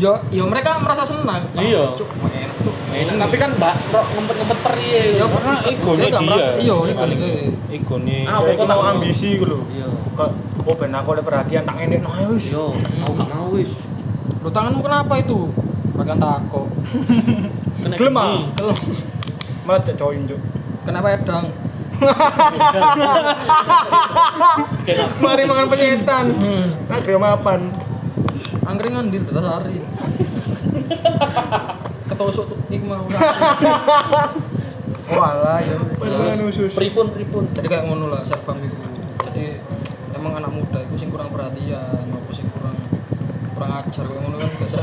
Ya, 0.00 0.16
ya 0.32 0.48
mereka 0.48 0.80
merasa 0.80 1.04
senang. 1.04 1.44
Iya. 1.52 1.92
Cuk, 1.92 2.08
enak, 2.08 2.56
cuk. 2.64 2.72
Enak, 2.88 3.14
tapi 3.20 3.36
kan 3.36 3.52
mbak 3.60 3.76
rok 3.92 4.06
ngempet-ngempet 4.16 4.58
periye. 4.64 5.20
Ya, 5.20 5.28
Karena 5.28 5.60
egonya 5.68 6.08
Dia 6.08 6.56
iya, 6.56 6.76
egonya. 6.88 7.28
Egone. 7.68 8.18
Ah, 8.24 8.40
kok 8.40 8.64
mau 8.64 8.80
tak 8.80 8.96
ambisi 8.96 9.36
iku 9.36 9.44
lho. 9.44 9.60
Iya. 9.68 9.92
Kok 10.16 10.30
oh 10.64 10.74
ben 10.80 10.96
aku 10.96 11.08
oleh 11.12 11.24
perhatian 11.24 11.68
tak 11.68 11.76
ngene 11.76 12.00
nah 12.00 12.16
wis. 12.32 12.48
Yo, 12.48 12.72
aku 13.04 13.12
gak 13.12 13.28
mau 13.28 13.52
wis. 13.52 13.68
Lu 14.40 14.48
tanganmu 14.48 14.80
kenapa 14.80 15.20
itu? 15.20 15.52
Bagian 15.92 16.16
tako. 16.16 16.64
Kena 17.84 17.94
Gelem 18.00 18.16
ah. 18.16 18.24
gini. 18.24 18.40
Malah 19.68 19.84
cek 19.84 20.00
join 20.00 20.24
juk. 20.24 20.40
Kenapa 20.88 21.12
edang? 21.12 21.52
Mari 25.20 25.44
mangan 25.44 25.68
penyetan. 25.68 26.32
Kira 27.04 27.20
mapan. 27.20 27.89
Angkringan 28.70 29.10
di 29.10 29.18
Betasari. 29.18 29.82
Ketusuk 32.06 32.44
tuh 32.54 32.58
ik 32.70 32.82
mau. 32.86 33.02
Walah 35.10 35.58
ya. 35.58 35.74
Pripun 36.78 37.06
pripun. 37.10 37.44
Jadi 37.50 37.66
kayak 37.66 37.90
ngono 37.90 38.14
lah 38.14 38.22
servam 38.22 38.62
itu. 38.62 38.78
Jadi 39.26 39.58
emang 40.14 40.38
anak 40.38 40.54
muda 40.54 40.78
itu 40.86 40.94
sing 40.94 41.10
kurang 41.10 41.34
perhatian, 41.34 42.06
apa 42.14 42.30
sing 42.30 42.46
kurang 42.54 42.78
kurang 43.58 43.70
ajar 43.82 44.04
kayak 44.06 44.22
ngono 44.22 44.36
kan 44.38 44.50
biasa 44.54 44.78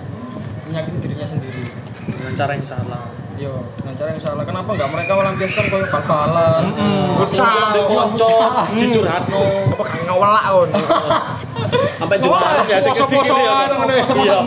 menyakiti 0.68 0.96
dirinya 1.00 1.24
sendiri. 1.24 1.64
Dengan 2.04 2.36
cara 2.36 2.52
yang 2.60 2.66
salah. 2.68 3.08
Yo, 3.40 3.64
dengan 3.80 3.96
cara 3.96 4.08
yang 4.12 4.20
salah. 4.20 4.44
Kenapa 4.44 4.68
nggak 4.76 4.90
mereka 4.92 5.12
melampiaskan 5.16 5.64
kayak 5.72 5.88
bal-balan? 5.88 6.64
Iya, 6.76 7.82
konco, 7.88 8.12
futsal. 8.20 8.68
dicurhatno. 8.76 9.44
Apa 9.72 9.82
kan 9.82 9.98
ngawelak 10.04 10.44
kon. 10.44 10.70
Sampai 11.96 12.16
jualan 12.18 12.64
ya 12.64 12.78
sing 12.78 12.92
ke 12.92 13.02
sini 13.02 13.18
Poso-posoan 13.18 13.40
ya. 13.40 13.74
ngono. 13.74 13.92
Iya. 14.18 14.38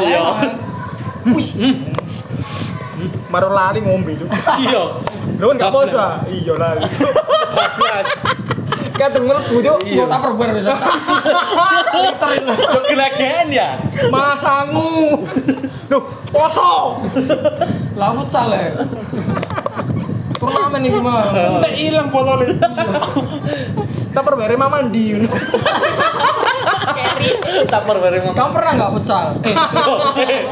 Iya. 0.00 0.22
Wih, 1.26 1.48
Maro 3.28 3.50
lali 3.50 3.78
ngombe 3.80 4.14
juk. 4.14 4.28
Iya. 4.56 4.82
Lho 5.34 5.46
kan 5.50 5.56
gak 5.58 5.72
poso. 5.72 5.98
Iya 6.26 6.52
lali. 6.54 6.80
Bablas. 7.50 8.08
Kadang 8.94 9.26
mlebu 9.26 9.58
juk. 9.58 9.78
mau 9.82 10.06
tak 10.06 10.20
perbar 10.22 10.48
bisa. 10.54 10.74
Liter 11.92 12.30
itu. 12.38 12.52
Yo 12.54 12.80
gelagen 12.84 13.46
ya. 13.50 13.68
Masangu. 14.06 15.26
Loh, 15.90 16.02
poso. 16.30 17.02
Lah 17.94 18.10
futsal 18.12 18.48
ya. 18.50 18.70
Ini 20.46 21.00
mah. 21.00 21.24
Tak 21.60 21.72
hilang 21.72 22.08
perbere 24.22 24.54
mandi. 24.54 25.04
Taper 27.66 27.96
ngomong. 28.20 28.34
Kamu 28.34 28.50
pernah 28.52 28.72
nggak 28.74 28.90
futsal? 28.92 29.26
Eh, 30.16 30.42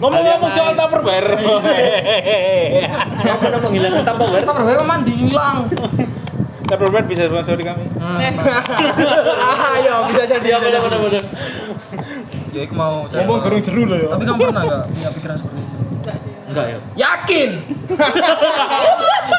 Ngomong-ngomong 0.00 0.48
soal 0.50 0.72
tupperware. 0.72 1.28
Kamu 3.20 3.36
pernah 3.38 3.60
menghilangkan 3.60 4.00
Tupperware? 4.02 4.44
berbeda 4.48 4.80
mandi 4.82 5.12
hilang. 5.14 5.68
Tupperware 6.62 7.04
bisa 7.04 7.28
sponsori 7.28 7.60
kami. 7.60 7.84
Ayo, 9.76 9.94
bisa 10.08 10.22
jadi. 10.26 10.46
Iya 10.48 10.56
benar 10.56 10.80
benar. 10.80 11.22
Ya, 12.50 12.64
mau. 12.72 13.04
saya- 13.06 13.22
Ngomong 13.22 13.40
gerung 13.44 13.60
jeru 13.60 13.82
lho 13.84 13.96
ya. 13.98 14.08
Tapi 14.10 14.24
kamu 14.24 14.38
pernah 14.42 14.62
nggak 14.64 14.82
punya 14.88 15.10
pikiran 15.12 15.36
seperti? 15.36 15.59
Enggak 16.50 16.66
ya. 16.66 16.78
Yakin? 16.96 17.50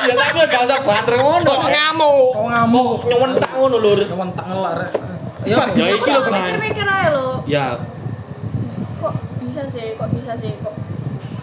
Ya 0.02 0.14
tapi 0.18 0.40
gak 0.44 0.62
usah 0.66 0.80
banter 0.82 1.16
ngono. 1.16 1.46
Kok 1.46 1.70
ngamuk? 1.70 2.28
Kau 2.34 2.46
ngamuk? 2.48 2.98
Nyewentak 3.06 3.52
ngono 3.52 3.78
lur. 3.78 4.00
Kawan 4.02 4.30
tak 4.34 4.46
ngelak 4.48 4.74
rek. 4.80 4.92
Ya, 5.42 5.58
Ya 5.74 5.86
iki 5.90 6.10
lho 6.10 6.22
benar. 6.24 6.42
Mikir-mikir 6.48 6.86
aja 6.86 7.10
lo. 7.12 7.28
Ya, 7.46 7.66
Kok 8.98 9.14
bisa 9.42 9.62
sih? 9.68 9.94
Kok 9.94 10.10
bisa 10.14 10.34
sih? 10.36 10.54
Kok 10.58 10.74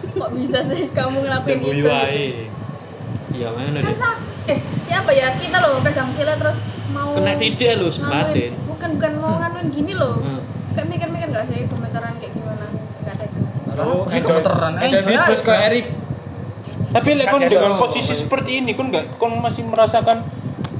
kok 0.09 0.29
bisa 0.33 0.59
sih 0.61 0.91
kamu 0.91 1.17
ngelakuin 1.21 1.59
itu? 1.59 1.87
Iya, 3.29 3.47
mana 3.53 3.77
Kan 3.77 3.93
deh. 3.93 3.95
eh, 4.49 4.59
ya 4.89 4.99
apa 4.99 5.11
ya? 5.13 5.27
Kita 5.37 5.57
loh 5.61 5.79
pegang 5.79 6.09
sila 6.11 6.33
terus 6.33 6.57
mau 6.89 7.13
Kena 7.13 7.37
titik 7.37 7.77
lu 7.77 7.87
nganuin- 7.87 7.93
sebatin. 7.93 8.51
Bukan 8.65 8.89
bukan 8.97 9.11
mau 9.15 9.33
nganuin 9.37 9.67
gini 9.69 9.93
loh. 9.93 10.17
Hmm. 10.17 10.41
Kayak 10.73 10.87
mikir-mikir 10.89 11.27
gak 11.29 11.45
sih 11.45 11.63
komentaran 11.65 12.17
kayak 12.17 12.33
gimana? 12.33 12.65
Oh? 13.85 14.03
Eh, 14.09 14.19
Ada 14.19 14.97
enggak, 15.03 15.25
terus 15.29 15.41
kayak 15.41 15.59
enggak. 15.59 15.69
Erik. 15.71 15.85
Tapi 16.89 17.09
lek 17.15 17.27
kon 17.29 17.41
dengan 17.45 17.73
posisi 17.77 18.13
seperti 18.17 18.51
ini 18.63 18.71
kon 18.73 18.89
nggak 18.89 19.21
kon 19.21 19.37
masih 19.39 19.63
merasakan 19.67 20.25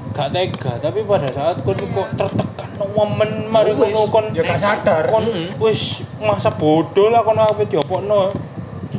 gak 0.09 0.35
tega 0.35 0.73
tapi 0.81 1.05
pada 1.05 1.29
saat 1.31 1.61
kon 1.63 1.77
kok 1.77 2.07
tertekan 2.17 2.69
momen 2.91 3.47
mari 3.47 3.71
ngono 3.77 4.09
kon 4.09 4.33
ya 4.35 4.43
gak 4.43 4.59
sadar. 4.59 5.03
kon 5.07 5.27
wis 5.61 6.01
masa 6.19 6.51
bodoh 6.51 7.07
lah 7.13 7.21
kon 7.23 7.39
apa 7.39 7.63
diopokno 7.63 8.33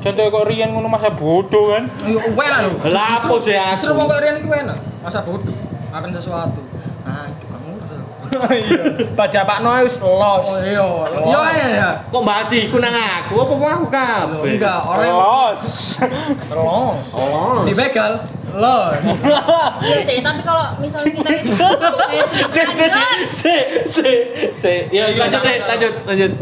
contohnya 0.01 0.31
kok 0.33 0.45
Rian 0.49 0.71
ngono 0.73 0.89
masa 0.89 1.11
bodoh 1.13 1.77
kan 1.77 1.91
Ayo, 2.07 2.19
enak 2.25 2.61
lho. 2.63 2.73
Lah 2.89 3.21
apa 3.21 3.35
sih 3.43 3.53
aku? 3.59 3.93
mau 3.93 4.07
kayak 4.07 4.23
Rian 4.23 4.37
itu 4.41 4.49
enak. 4.49 4.79
Masa 5.03 5.21
bodoh 5.27 5.53
akan 5.91 6.11
sesuatu. 6.15 6.63
Ah. 7.05 7.27
Iya. 8.31 9.11
Pada 9.19 9.41
Pak 9.43 9.59
Noe 9.61 9.83
wis 9.83 9.99
los. 9.99 10.45
Oh 10.47 10.59
iya. 10.63 10.87
Iya 11.27 11.41
iya 11.51 11.67
ya. 11.75 11.91
Kok 12.09 12.23
bahas 12.23 12.51
iku 12.55 12.79
nang 12.79 12.95
aku 12.95 13.43
apa 13.43 13.53
mau 13.55 13.69
aku 13.69 13.87
kabeh? 13.91 14.55
Enggak, 14.55 14.81
yang 15.03 15.19
los 15.19 15.63
Los. 16.51 16.99
Oh. 17.11 17.63
dibegal. 17.67 18.23
Loh. 18.51 18.91
Iya 19.83 19.99
sih, 20.07 20.19
tapi 20.23 20.41
kalau 20.43 20.67
misalnya 20.79 21.11
kita 21.15 21.31
itu 21.39 21.55
eh, 22.11 22.25
Si 22.51 22.61
si 22.61 22.85
lanjut. 22.91 22.99
si 23.31 23.55
si 23.87 24.09
si. 24.59 24.73
Ya 24.91 25.07
lanjut 25.11 25.41
deh, 25.43 25.57
lanjut 25.67 25.95
lanjut. 26.07 26.33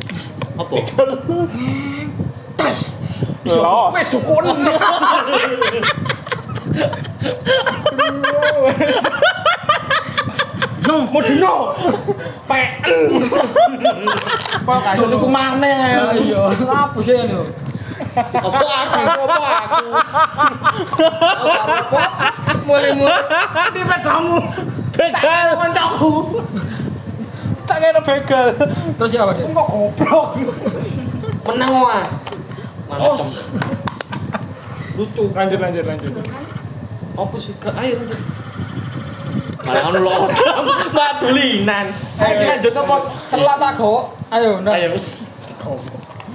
Apa? 0.57 0.75
los 3.49 3.93
Wes 3.95 4.09
dukun. 4.13 4.45
No, 10.89 11.05
Mau 11.05 11.21
dino. 11.21 11.77
Pek. 12.49 12.81
Kok 14.65 14.77
Tuh 14.97 15.05
niku 15.07 15.29
maneh 15.29 15.77
ya. 15.93 16.05
Iya. 16.17 16.43
Apa 16.65 16.97
sih 17.05 17.13
ini? 17.13 17.37
Apa 18.17 18.49
aku? 18.49 19.01
Apa 19.21 19.37
aku? 19.61 19.87
Apa? 21.45 22.03
Mulai 22.65 22.97
mulai 22.97 23.21
di 23.69 23.83
pedamu. 23.85 24.39
begal 24.91 25.49
Kancaku. 25.55 26.11
tak 27.63 27.77
kira 27.79 28.01
begal 28.01 28.47
Terus 28.97 29.11
siapa 29.13 29.37
dia? 29.37 29.45
kok 29.45 29.67
goblok. 29.69 30.27
Menang. 31.45 31.71
Oh, 31.71 32.01
Mantap. 32.89 33.21
lucu 34.97 35.29
lanjut 35.31 35.61
lanjut 35.61 35.85
lanjut 35.85 36.13
Apa 37.13 37.37
sih? 37.37 37.53
Ke- 37.61 37.77
Ayo 37.77 38.01
lanjut. 38.01 38.21
Malah 39.69 39.83
anu 39.85 39.99
lo 40.01 40.13
Mbak 40.95 41.11
dulinan. 41.21 41.87
Ayo 42.17 42.37
lanjut 42.49 42.75
apa? 42.75 42.97
Selat 43.21 43.61
aku. 43.63 43.93
Ayo, 44.29 44.51
nah. 44.61 44.73
Ayo. 44.73 44.97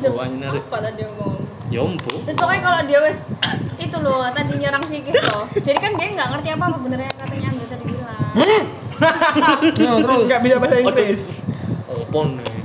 Narik. 0.03 0.67
apa 0.67 0.77
tadi 0.83 1.01
ngomong 1.01 1.35
Ya 1.71 1.79
ombo. 1.79 2.11
terus 2.21 2.35
pokoknya 2.35 2.61
kalau 2.61 2.79
dia 2.83 2.99
wes 3.01 3.23
itu 3.79 3.97
loh 3.97 4.27
tadi 4.29 4.59
nyerang 4.59 4.83
psikis 4.83 5.15
loh 5.25 5.47
jadi 5.55 5.79
kan 5.79 5.95
dia 5.95 6.11
nggak 6.11 6.27
ngerti 6.29 6.49
apa 6.51 6.63
apa 6.67 6.77
benernya 6.77 7.07
yang 7.07 7.17
katanya 7.17 7.47
Angga 7.49 7.65
tadi 7.65 7.83
bilang 7.87 8.21
Ya, 8.35 8.45
terus. 10.03 10.21
nggak 10.27 10.39
bisa 10.39 10.55
bahasa 10.59 10.75
Inggris 10.77 11.21
Opon 11.87 12.27
nih. 12.35 12.61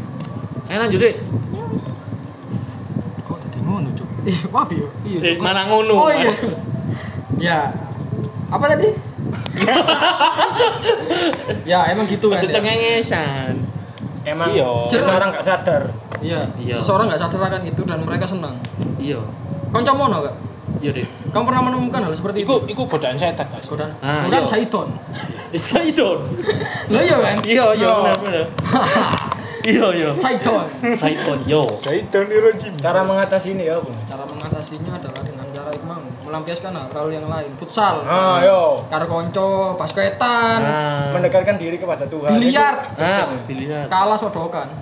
Ayo 0.68 0.78
lanjut 0.82 0.98
deh. 0.98 1.14
ya 1.48 1.62
wes 1.64 1.86
kok 3.22 3.38
tadi 3.38 3.58
ngono 3.62 3.88
cuk 3.94 4.08
Ih, 4.26 4.38
maaf 4.50 4.68
ya. 4.68 4.88
Eh, 5.22 5.34
mana 5.38 5.60
ngono? 5.64 5.94
Oh 5.96 6.10
iya. 6.10 6.32
Ya. 7.38 7.58
Apa 8.50 8.64
tadi? 8.66 8.92
Ya, 11.68 11.78
emang 11.92 12.06
gitu 12.08 12.30
kan. 12.30 12.40
Ya. 12.42 12.50
cengengesan. 12.50 13.54
emang 14.28 14.52
Iya. 14.52 14.68
seseorang 14.92 15.28
nggak 15.32 15.44
sadar 15.44 15.82
Iya. 16.18 16.42
Iya. 16.58 16.74
Seseorang 16.82 17.06
nggak 17.08 17.20
sadar 17.20 17.40
akan 17.48 17.62
itu 17.64 17.82
dan 17.86 18.02
mereka 18.02 18.26
senang. 18.26 18.58
Iya. 18.98 19.22
Konco 19.70 19.92
mono 19.94 20.24
gak? 20.24 20.36
Iya 20.82 20.90
deh. 20.94 21.06
Kamu 21.30 21.44
pernah 21.48 21.62
menemukan 21.64 22.00
hal 22.06 22.12
seperti 22.14 22.42
Iku 22.44 22.64
itu? 22.66 22.74
iku 22.76 22.82
godaan 22.86 23.16
setan 23.18 23.46
guys. 23.50 23.66
Godaan. 23.66 23.90
Ah, 24.02 24.26
Godaan 24.26 24.44
iya. 24.44 24.50
Saiton. 24.50 24.88
Bisa 25.50 25.76
itu. 25.82 26.08
Lah 26.92 27.02
iya 27.02 27.16
kan? 27.18 27.36
Iya, 27.46 27.64
iya 27.78 27.88
benar 27.88 28.16
benar. 28.20 28.46
Iya, 29.68 29.84
iya. 29.92 30.08
Saiton. 30.08 30.64
Saiton 30.96 31.44
yo. 31.44 31.60
Saitonirojim 31.68 32.72
cara 32.80 33.04
mengatasi 33.04 33.52
ini 33.52 33.68
ya 33.68 33.76
apa 33.76 33.90
Cara 34.08 34.24
mengatasinya 34.24 34.96
adalah 34.96 35.20
dengan 35.20 35.44
cara 35.68 35.76
itu 35.76 35.84
mau 35.84 36.00
melampiaskan 36.24 36.72
hal 36.72 37.06
yang 37.08 37.28
lain. 37.28 37.52
Futsal. 37.54 38.00
ah 38.02 38.40
yo 38.40 38.80
Karo 38.88 39.04
konco, 39.04 39.76
basketan, 39.76 40.60
Ah. 40.60 41.12
mendekatkan 41.12 41.60
diri 41.60 41.76
kepada 41.76 42.08
Tuhan 42.08 42.32
biliar, 42.34 42.80
Ah, 42.96 43.28
biliar. 43.44 43.84
kalah 43.86 44.16
sodokan. 44.16 44.64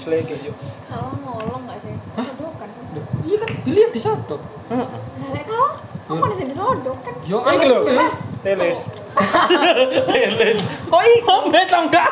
selege 0.00 0.32
yuk 0.40 0.56
kalau 0.82 1.12
ngolong 1.14 1.62
nggak 1.62 1.78
sih 1.78 1.92
sodokan 2.16 2.68
sih 2.72 2.84
Iya 3.22 3.36
kan, 3.38 3.50
biliar 3.62 3.88
disodok. 3.92 4.40
Heeh. 4.66 4.88
Lele 5.20 5.40
kalau 5.44 5.68
kamu 6.08 6.18
mana 6.18 6.34
sih 6.34 6.46
disodok 6.48 6.96
kan 7.04 7.14
Yo, 7.22 7.38
Ini 7.38 7.52
ayo, 7.54 7.68
lho. 7.68 7.78
iya. 7.84 8.08
teles 8.42 8.78
Teles. 10.08 10.58
Oh 10.88 11.02
iya, 11.02 11.34
betul 11.44 11.80
enggak? 11.84 12.10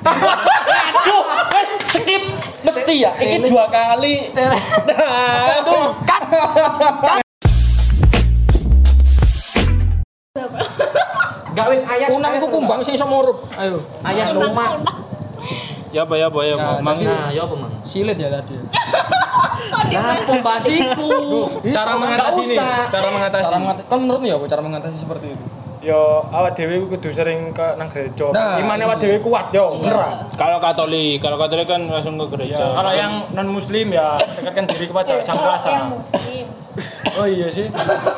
Aduh, 0.00 1.22
wes 1.52 1.70
skip 1.92 2.22
mesti 2.64 2.94
ya. 3.04 3.12
Ini 3.20 3.46
dua 3.48 3.68
kali. 3.68 4.32
Aduh, 5.60 5.92
kan. 6.08 6.22
Gak 11.50 11.66
wis 11.66 11.82
ayas 11.82 12.08
Kunang 12.08 12.32
itu 12.38 12.46
kumbang 12.46 12.80
sing 12.80 12.94
iso 12.94 13.04
murup. 13.04 13.44
Ayo. 13.58 13.82
Ayas 14.06 14.32
rumah. 14.32 14.80
Ya 15.90 16.06
apa 16.06 16.14
ya 16.14 16.30
apa 16.30 16.40
ya, 16.46 16.54
Ya, 16.54 16.78
Mang. 16.86 16.96
Nah, 17.02 17.34
ya 17.34 17.42
apa, 17.42 17.54
Mang? 17.58 17.72
Silit 17.82 18.14
ya 18.14 18.30
tadi. 18.30 18.54
Nah, 19.90 20.22
pembasiku. 20.22 21.10
cara 21.74 21.98
mengatasi 21.98 22.40
ini 22.46 22.56
cara 22.90 23.08
mengatasi 23.10 23.42
Cara 23.50 23.58
mengatasi, 23.58 23.82
kan 23.90 23.98
menurutmu 23.98 24.26
ya 24.30 24.38
apa 24.38 24.46
cara 24.46 24.62
mengatasi 24.62 24.96
seperti 25.02 25.34
itu? 25.34 25.44
Yo 25.80 26.28
awak 26.28 26.60
dhewe 26.60 26.84
kudu 26.92 27.08
sering 27.08 27.56
ke 27.56 27.76
nang 27.80 27.88
gereja. 27.88 28.28
Nah, 28.36 28.60
imane 28.60 28.84
awak 28.84 29.00
dhewe 29.00 29.16
kuat 29.24 29.48
yo. 29.50 29.80
Beneran 29.80 30.28
Kalau 30.36 30.60
Katolik, 30.60 31.24
kalau 31.24 31.40
Katolik 31.40 31.64
kan 31.64 31.88
langsung 31.88 32.20
ke 32.20 32.26
gereja. 32.36 32.60
Ya, 32.60 32.68
kalau 32.76 32.92
yang 32.92 33.12
non 33.32 33.48
muslim 33.48 33.88
ya 33.88 34.20
dekatkan 34.20 34.68
diri 34.68 34.84
kepada 34.92 35.12
sang 35.24 35.40
Kalau 35.40 35.48
kuasa 35.48 35.68
yang 35.72 35.88
muslim 35.96 36.44
oh 37.12 37.24
iya 37.24 37.48
sih 37.48 37.66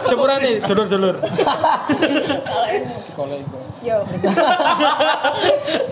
sepurane 0.05 0.59
dulur-dulur 0.61 1.16
kalau 1.23 2.66
yang 2.66 2.85
muslim 2.87 3.12
Kalau 3.12 3.37
itu. 3.37 3.59
yo 3.81 3.97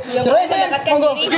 yo 0.09 0.21
Cerai, 0.25 0.45
Sen. 0.45 0.59
mendekatkan 0.61 0.93
Monggo. 0.97 1.11
diri 1.13 1.31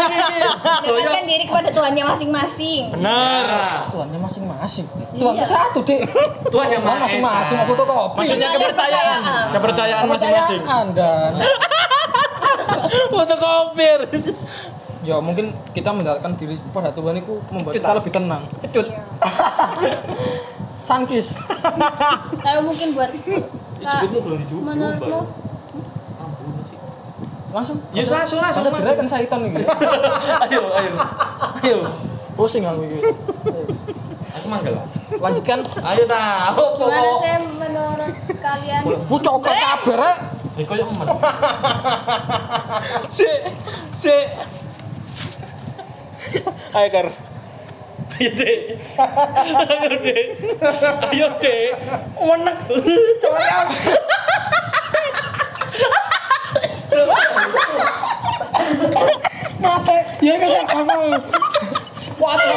diri 1.26 1.44
kepada 1.44 1.68
Tuhannya 1.68 2.04
masing-masing 2.06 2.82
benar 2.90 3.44
Nah, 3.44 3.78
Tuhannya 3.88 4.18
masing-masing. 4.18 4.84
Tuhan 5.12 5.32
Iya. 5.34 5.42
itu 5.42 5.48
satu, 5.50 5.78
Dik. 5.82 6.00
Tuhan 6.48 6.66
yang 6.68 6.82
Tuhan 6.82 6.92
Maha 6.92 7.04
masing-masing 7.04 7.56
mau 7.56 7.64
Esa. 7.64 7.70
fotokopi. 7.70 8.16
maksudnya 8.18 8.48
Kepercayaan. 8.50 9.46
kepercayaan 9.50 10.04
masing-masing 10.06 10.60
Kepercayaan 10.60 10.86
kan. 10.92 11.32
Fotokopir. 13.12 13.98
Ya 15.02 15.18
mungkin 15.18 15.50
kita 15.74 15.90
mendekatkan 15.90 16.38
diri 16.38 16.54
pada 16.70 16.94
Tuhan 16.94 17.18
itu 17.18 17.42
membuat 17.50 17.74
kita 17.74 17.90
lebih 17.98 18.12
tenang. 18.14 18.46
Cut. 18.70 18.86
Sankis. 20.86 21.34
tapi 22.44 22.58
mungkin 22.62 22.94
buat 22.94 23.10
kak 23.82 24.00
Itu 24.06 24.18
belum 24.18 24.38
dicoba. 24.46 24.62
menurutmu 24.74 25.20
Langsung. 27.52 27.76
Ya, 27.92 28.00
langsung, 28.08 28.40
langsung, 28.40 28.64
langsung. 28.64 28.96
kan 28.96 29.08
saitan 29.12 29.44
ini. 29.44 29.60
Ayo, 30.48 30.72
ayo. 30.72 30.92
Ayo. 31.60 31.78
Pusing 32.32 32.64
aku. 32.64 32.80
Ayo. 32.88 33.12
Aku 34.40 34.46
manggil. 34.48 34.72
Lanjutkan. 35.20 35.60
Ayo 35.84 36.02
ta. 36.08 36.56
Oh, 36.56 36.72
gimana 36.80 37.10
sih 37.20 37.36
menurut 37.60 38.14
kalian 38.40 38.82
Bu 39.04 39.16
coklat 39.20 39.56
kabar. 39.60 40.00
Eh, 40.56 40.64
koyo 40.64 40.84
emas. 40.88 41.16
Si, 43.12 43.28
si. 43.96 44.16
Ayo 46.72 46.88
Kar. 46.88 47.08
Ayo, 48.16 48.30
Dek. 48.32 48.60
Ayo, 48.96 49.96
Dek. 50.00 50.26
Ayo, 51.12 51.28
Dek. 51.36 51.68
Menek. 52.16 52.56
Coklat. 53.20 53.68
Mate. 59.60 59.96
Ya 60.24 60.34
kan 60.40 60.48
saya 60.48 60.64
kamu. 60.64 61.12
Waduh. 62.16 62.56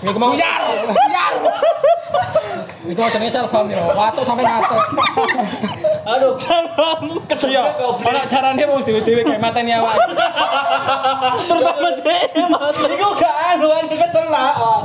Ini 0.00 0.16
mau 0.16 0.32
yar, 0.32 0.62
yar. 1.12 1.34
Ini 2.88 2.96
mau 2.96 3.12
jenenge 3.12 3.30
selfam 3.30 3.68
ya. 3.68 3.84
Watuk 3.92 4.24
sampai 4.24 4.48
ngatuk. 4.48 4.80
Aduh, 6.30 7.22
salam 7.34 7.50
Iya, 7.50 7.62
ora 7.80 8.22
carane 8.30 8.62
wong 8.68 8.80
dhewe-dhewe 8.86 9.22
kayak 9.26 9.42
mateni 9.42 9.74
awak. 9.74 9.98
Terutama 11.48 11.88
Dek. 11.98 12.30
Iku 12.94 13.08
gak 13.18 13.36
anu 13.54 13.66
kan 13.70 13.84
kesel 13.90 14.26
lah. 14.30 14.54
Oh. 14.58 14.80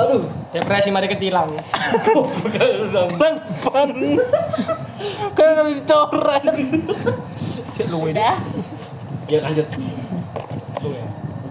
Aduh. 0.00 0.22
Depresi 0.52 0.88
mari 0.92 1.08
ketilang. 1.08 1.52
Bang, 3.16 3.34
bang. 3.64 3.90
Kan 5.36 5.56
dicoret. 5.68 6.44
udah 7.82 8.36
Ya 9.28 9.38
lanjut. 9.40 9.66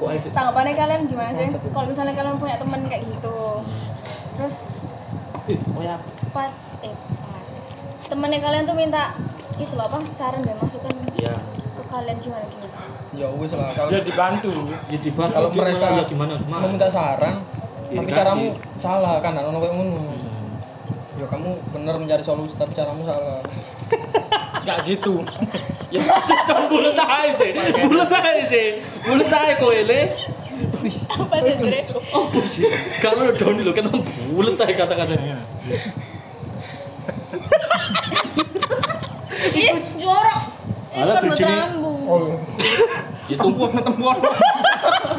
Kok 0.02 0.08
ayo. 0.10 0.20
tanggapannya 0.34 0.74
kalian 0.74 1.02
gimana 1.06 1.30
sih 1.38 1.46
kalau 1.70 1.86
misalnya 1.86 2.17
kalian 2.17 2.41
punya 2.41 2.58
teman 2.58 2.89
kayak 2.89 3.06
gitu 3.06 3.62
terus 4.34 4.56
Oh 5.78 5.82
ya. 5.86 5.98
Temennya 8.12 8.39
kalian 8.39 8.63
tuh 8.63 8.76
minta 8.76 9.15
itu 9.56 9.71
loh 9.71 9.88
apa 9.88 10.04
saran 10.12 10.41
dan 10.41 10.58
masukan 10.58 10.91
Iya. 11.15 11.36
ke 11.71 11.84
kalian 11.86 12.17
gimana 12.19 12.43
gimana 12.45 12.76
Ya 13.12 13.28
wis 13.30 13.52
lah 13.52 13.71
kalau 13.71 13.88
Ya 13.89 14.00
dibantu. 14.02 14.52
Ya 14.88 14.97
dibantu 14.97 15.32
kalau 15.34 15.50
gimana, 15.50 15.67
mereka 15.69 15.86
ya 15.89 16.04
gimana 16.06 16.34
gimana. 16.38 16.62
meminta 16.62 16.88
saran 16.88 17.43
Ya, 17.86 17.97
tapi 17.97 18.06
dikasih. 18.06 18.15
caramu 18.17 18.45
salah 18.78 19.15
kan 19.19 19.32
ono 19.38 19.58
kayak 19.58 19.74
ngono 19.74 20.00
Hmm. 20.12 21.19
ya 21.19 21.26
kamu 21.26 21.50
bener 21.69 21.95
mencari 21.97 22.19
solusi 22.21 22.56
tapi 22.56 22.71
caramu 22.71 23.04
salah 23.04 23.39
Gak 24.62 24.86
gitu. 24.86 25.26
Ya 25.89 26.00
sih 26.21 26.38
kan 26.45 26.69
bulet 26.69 26.93
aja 26.93 27.34
sih. 27.34 27.50
Bulet 27.82 28.08
aja 28.08 28.43
sih. 28.45 28.67
Bulet 29.02 29.26
aja 29.28 29.54
kok 29.58 29.71
ele. 29.71 30.02
wis 30.80 31.02
apa 31.10 31.36
sih 31.38 31.54
Dre? 31.58 31.82
Apa 31.89 32.39
sih? 32.43 32.69
Kalau 33.02 33.26
udah 33.26 33.36
down 33.36 33.58
lo 33.58 33.71
kan 33.71 33.89
bulet 34.30 34.56
aja 34.56 34.74
kata-katanya. 34.78 35.41
Ih 39.54 39.70
jorok 39.98 40.41
itu 40.91 41.00
Alah, 41.00 41.13
kan 41.13 41.24
buat 41.24 41.32
bridging-nya- 41.32 41.72
rambut 41.72 42.32
Itu 43.26 43.48
ketemu. 43.48 44.12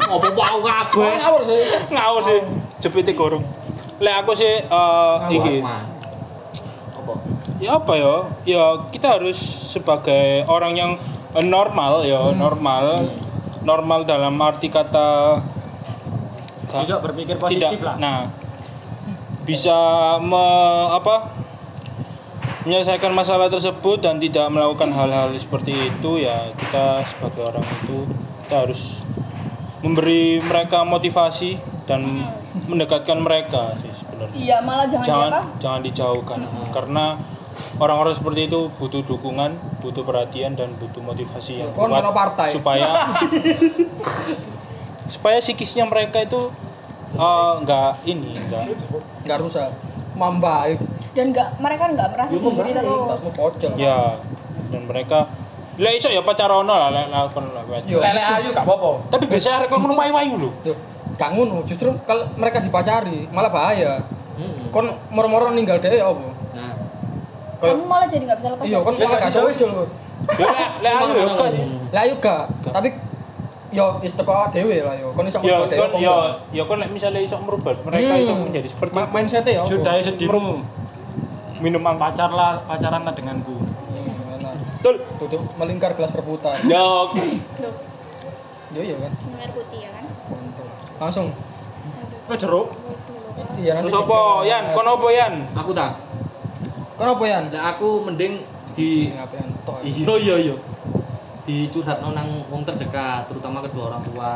Apa 0.05 0.27
bau 0.29 0.59
kabeh. 0.61 1.11
ngawur 1.17 1.41
sih 1.43 1.61
Ngawur 1.89 2.21
sih, 2.21 2.39
jepite 2.77 3.11
gorong. 3.11 3.41
Lek 3.97 4.15
aku 4.15 4.31
sih 4.33 4.61
eh 4.61 5.13
iki. 5.31 5.65
Apa? 6.93 7.13
Ya 7.57 7.73
apa 7.73 7.93
ya? 7.95 8.15
Ya 8.45 8.63
kita 8.87 9.17
harus 9.17 9.41
sebagai 9.67 10.45
orang 10.45 10.77
yang 10.77 10.91
eh, 11.33 11.41
normal 11.41 12.05
ya, 12.05 12.29
normal. 12.31 13.09
Normal 13.59 14.03
dalam 14.03 14.37
arti 14.37 14.67
kata 14.67 15.41
Bisa 16.69 16.99
berpikir 16.99 17.33
tidak 17.33 17.49
positif 17.49 17.79
lah. 17.81 17.95
nah 17.95 18.19
bisa 19.43 19.75
me, 20.19 20.45
apa 20.91 21.42
menyelesaikan 22.63 23.11
masalah 23.11 23.47
tersebut 23.47 23.99
dan 23.99 24.17
tidak 24.17 24.47
melakukan 24.47 24.89
hal-hal 24.89 25.31
seperti 25.35 25.91
itu 25.91 26.11
ya 26.17 26.51
kita 26.55 27.03
sebagai 27.03 27.51
orang 27.51 27.65
itu 27.83 28.07
kita 28.43 28.55
harus 28.63 29.03
memberi 29.79 30.39
mereka 30.39 30.81
motivasi 30.81 31.59
dan 31.83 32.23
mendekatkan 32.63 33.19
mereka 33.19 33.75
sih 33.77 33.91
sebenarnya 33.91 34.31
Iya, 34.33 34.57
malah 34.63 34.87
jangan, 34.87 35.03
jangan 35.03 35.29
apa? 35.29 35.41
jangan 35.59 35.81
dijauhkan 35.83 36.39
karena 36.71 37.05
orang-orang 37.77 38.15
seperti 38.15 38.47
itu 38.47 38.71
butuh 38.71 39.03
dukungan 39.03 39.51
butuh 39.77 40.01
perhatian 40.01 40.55
dan 40.55 40.71
butuh 40.79 41.03
motivasi 41.03 41.59
yang 41.59 41.69
Kon 41.69 41.91
kuat 41.91 42.07
partai. 42.09 42.49
supaya 42.49 43.11
supaya 45.13 45.37
psikisnya 45.37 45.83
mereka 45.83 46.23
itu 46.23 46.47
eh, 47.13 47.53
nggak 47.59 48.07
ini 48.07 48.39
nggak 48.39 48.63
nggak 49.27 49.37
rusak 49.37 49.69
membaik 50.15 50.79
Dan 51.13 51.29
nggak 51.29 51.49
mereka 51.57 51.83
nggak 51.87 52.09
merasa 52.09 52.33
sendiri 52.33 52.69
terus. 52.71 53.21
ya 53.75 54.17
dan 54.69 54.81
mereka 54.83 55.19
lah 55.73 55.89
iso 55.89 56.05
ya 56.07 56.21
pacarono 56.21 56.69
lah 56.69 56.89
lek 56.89 57.07
lakon 57.07 57.49
lah. 57.49 57.61
Yo. 57.83 57.97
Lele 57.97 58.21
ayu 58.21 58.49
gak 58.51 58.61
apa-apa. 58.61 59.09
tapi 59.09 59.25
biasanya 59.25 59.55
arek 59.59 59.69
ngono 59.71 59.93
wayu-wayu 59.95 60.35
lho 60.37 60.49
Tuh, 60.61 60.77
gak 61.13 61.29
ngono 61.31 61.61
justru 61.63 61.89
kalau 62.03 62.29
mereka 62.33 62.57
dipacari 62.57 63.25
malah 63.27 63.49
bahaya 63.49 64.01
Heeh. 64.33 64.69
kon 64.69 64.85
moro-moro 65.09 65.49
ninggal 65.49 65.77
dhewe 65.77 65.95
ya 65.95 66.05
apa 66.07 66.29
Nah, 66.53 66.73
Kamu 67.59 67.85
malah 67.85 68.05
jadi 68.05 68.21
nggak 68.23 68.37
bisa 68.37 68.49
lepas. 68.51 68.63
iya 68.63 68.77
kon 68.77 68.93
Ya, 68.93 68.99
malah 68.99 69.09
gak 69.11 69.21
gak 69.23 69.31
bisa, 69.31 69.41
sosial 69.43 69.69
kok 69.71 69.87
ya 70.31 70.45
lek 70.45 70.69
lek 70.79 70.93
ayu 70.93 71.13
ya 71.15 71.25
kok 71.31 71.47
sih 71.47 71.63
lah 71.89 72.01
ayo 72.01 72.13
gak 72.17 72.43
tapi 72.67 72.89
yo 73.71 73.85
wis 73.97 74.13
teko 74.13 74.33
dhewe 74.49 74.77
lah 74.79 74.93
yo 74.93 75.07
kon 75.11 75.25
iso 75.25 75.37
ya 75.37 75.57
ngubah 75.57 75.67
dhewe 75.67 75.79
kon 75.79 75.91
ya 75.95 75.97
enggak? 76.11 76.33
ya 76.51 76.63
kon 76.63 76.77
lek 76.79 76.89
misalnya 76.91 77.19
iso 77.19 77.35
merubah 77.39 77.73
mereka 77.83 78.11
Hmm. 78.11 78.21
iso 78.21 78.33
menjadi 78.35 78.67
seperti 78.67 78.93
mindset 79.07 79.43
ya 79.43 79.59
apa 79.59 79.69
Sudah 79.69 79.93
sedihmu. 81.53 81.63
minum 81.63 81.81
angkat 81.85 82.17
Pacarlah, 82.17 82.65
pacaranlah 82.65 83.13
denganku. 83.13 83.55
Betul. 84.83 84.95
Tutup 85.15 85.41
melingkar 85.55 85.95
gelas 85.95 86.11
berputar 86.11 86.59
ya. 86.59 86.67
Tuh, 86.67 87.71
yo 88.75 88.81
iya 88.83 88.95
kan? 88.99 89.11
Air 89.39 89.51
putih 89.55 89.79
ya 89.85 89.89
kan. 89.95 90.03
Kontol. 90.27 90.67
langsung. 90.99 91.27
Oh 92.27 92.35
jeruk. 92.35 92.67
iya 93.57 93.79
nanti 93.79 93.89
terus 93.89 93.97
apa 93.97 94.19
Yan? 94.43 94.63
Kon 94.75 94.87
apa 94.87 95.07
Yan? 95.13 95.33
Aku 95.55 95.71
tak. 95.71 95.91
kon 96.99 97.09
apa 97.09 97.23
yan? 97.25 97.43
Lah 97.49 97.73
aku 97.73 98.05
mending 98.05 98.43
di 98.77 99.09
ya. 99.09 99.25
iya 99.85 100.15
iya 100.19 100.35
iya. 100.51 100.55
Dicurhatno 101.43 102.15
nang 102.15 102.43
wong 102.47 102.63
terdekat 102.67 103.27
terutama 103.31 103.63
kedua 103.63 103.89
orang 103.89 104.03
tua. 104.05 104.31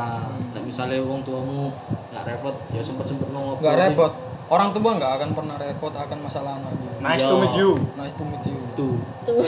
Nek 0.56 0.62
misalnya 0.64 0.98
wong 1.04 1.22
tuamu 1.22 1.70
nggak 2.08 2.24
repot 2.24 2.56
ya 2.72 2.82
sempet 2.82 3.04
sempet 3.04 3.28
ngobrol 3.30 3.62
nggak 3.62 3.78
repot 3.78 4.12
orang 4.48 4.72
tua 4.72 4.90
nggak 4.96 5.12
akan 5.20 5.30
pernah 5.36 5.56
repot 5.60 5.92
akan 5.92 6.18
masalah 6.24 6.56
anaknya 6.56 6.92
Nice 6.98 7.22
Yo. 7.22 7.30
to 7.30 7.36
meet 7.38 7.54
you. 7.54 7.70
nice 7.94 8.14
to 8.18 8.24
meet 8.26 8.44
you. 8.48 8.58
Tuh. 8.74 8.96
Tuh. 9.22 9.46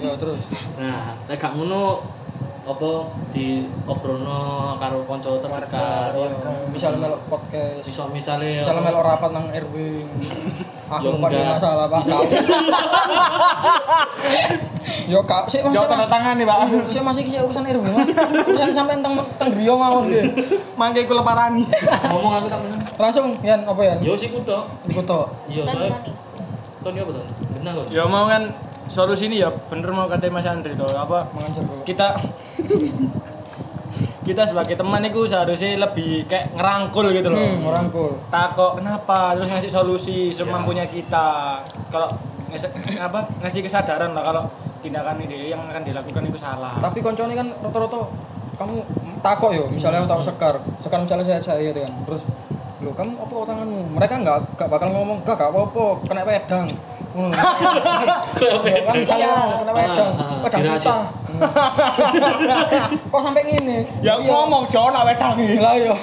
ya 0.00 0.16
terus. 0.16 0.40
Nah 0.80 1.12
lek 1.28 1.36
gak 1.36 1.52
ngono 1.52 2.00
apa 2.64 2.90
di 3.34 3.66
obrolno 3.84 4.76
karo 4.80 5.04
kanca 5.04 5.36
terdekat. 5.40 6.12
Misalnya 6.72 6.98
melok 7.08 7.22
podcast. 7.28 7.84
Bisa 7.84 8.08
misalnya 8.08 8.64
misalnya 8.64 8.82
melok 8.88 9.04
rapat 9.04 9.30
nang 9.34 9.46
RW 9.52 9.74
aku 10.90 11.06
lupa 11.14 11.26
dia 11.30 11.38
enggak. 11.38 11.54
masalah 11.56 11.86
pak. 11.86 12.02
Yo 15.10 15.20
kak 15.22 15.50
sih 15.50 15.58
Yo 15.60 15.70
masih 15.70 15.86
tanda 15.86 16.06
tangan 16.06 16.34
nih, 16.38 16.46
Pak. 16.46 16.58
saya 16.88 17.02
masih 17.02 17.22
kisah 17.26 17.42
urusan 17.42 17.62
RW 17.62 17.84
mas. 17.84 18.08
Urusan 18.46 18.70
sampai 18.72 18.94
tentang 18.98 19.14
tentang 19.36 19.50
Rio 19.54 19.74
mawon 19.76 20.08
dia 20.08 20.24
Mangke 20.80 21.04
ku 21.04 21.14
leparani. 21.14 21.66
ngomong 22.08 22.32
aku 22.36 22.46
tak 22.48 22.60
langsung 22.96 23.36
Yan 23.42 23.66
apa 23.66 23.80
Yan 23.82 23.98
yo 24.00 24.14
sih 24.14 24.30
iya 24.30 25.62
Tani 25.62 25.68
soalnya 25.68 25.90
tani. 25.94 26.10
Tony 26.80 26.98
apa 26.98 27.10
tuh? 27.12 27.24
Benar 27.54 27.72
kok 27.76 27.84
Ya 27.92 28.02
mau 28.08 28.24
kan 28.24 28.42
solusi 28.90 29.30
ini 29.30 29.38
ya 29.38 29.52
bener 29.52 29.90
mau 29.92 30.10
kata 30.10 30.26
Mas 30.26 30.46
Andri 30.48 30.74
tuh 30.74 30.88
apa? 30.90 31.28
Kita 31.84 32.18
kita 34.30 34.42
sebagai 34.46 34.74
teman 34.74 35.02
itu 35.02 35.26
seharusnya 35.26 35.74
lebih 35.76 36.24
kayak 36.24 36.54
ngerangkul 36.54 37.10
gitu 37.10 37.28
loh. 37.28 37.38
hmm 37.38 37.60
merangkul 37.60 38.10
Takok 38.28 38.78
kenapa? 38.78 39.34
Terus 39.34 39.48
ngasih 39.48 39.70
solusi 39.70 40.18
semampunya 40.30 40.86
kita. 40.86 41.60
Kalau 41.90 42.14
nges- 42.48 42.70
apa 43.06 43.26
ngasih 43.40 43.60
kesadaran 43.60 44.14
lah 44.14 44.22
kalau 44.22 44.42
tindakan 44.80 45.18
ini 45.20 45.50
yang 45.50 45.60
akan 45.66 45.82
dilakukan 45.84 46.24
itu 46.24 46.38
salah. 46.38 46.80
tapi 46.80 47.04
koncone 47.04 47.36
kan 47.36 47.52
rata-rata 47.60 48.00
kamu 48.56 48.76
takok 49.20 49.50
yo 49.52 49.64
misalnya 49.68 50.04
tahu 50.04 50.20
sekar 50.20 50.56
sekar 50.80 51.00
misalnya 51.00 51.24
saya 51.26 51.40
saya 51.42 51.60
gitu 51.60 51.82
kan. 51.82 51.92
Terus 52.08 52.22
lo 52.80 52.90
kamu 52.96 53.12
apa 53.18 53.34
tanganmu? 53.44 53.80
Mereka 53.92 54.14
nggak 54.24 54.38
nggak 54.56 54.68
bakal 54.68 54.88
ngomong 54.88 55.20
gak 55.20 55.36
gak 55.36 55.50
apa-apa 55.52 56.00
kena 56.08 56.22
pedang 56.24 56.66
Hmm. 57.10 57.32
Ya 58.38 58.80
kan 58.80 58.94
misalnya 58.94 59.30
kena 59.58 59.72
pedang 59.72 60.10
Ah, 60.12 60.22
ah, 60.22 60.38
pedang 60.40 60.60
dirasa. 60.62 60.78
putah 60.78 61.02
kok 63.02 63.20
sampai 63.20 63.42
ngini 63.44 63.78
Ya 63.98 64.14
Iya. 64.14 64.28
ngomong 64.28 64.62
jangan 64.66 64.90
nak 64.92 65.04
wedang 65.04 65.34
iki. 65.34 65.56
lah 65.56 65.74
yo 65.74 65.94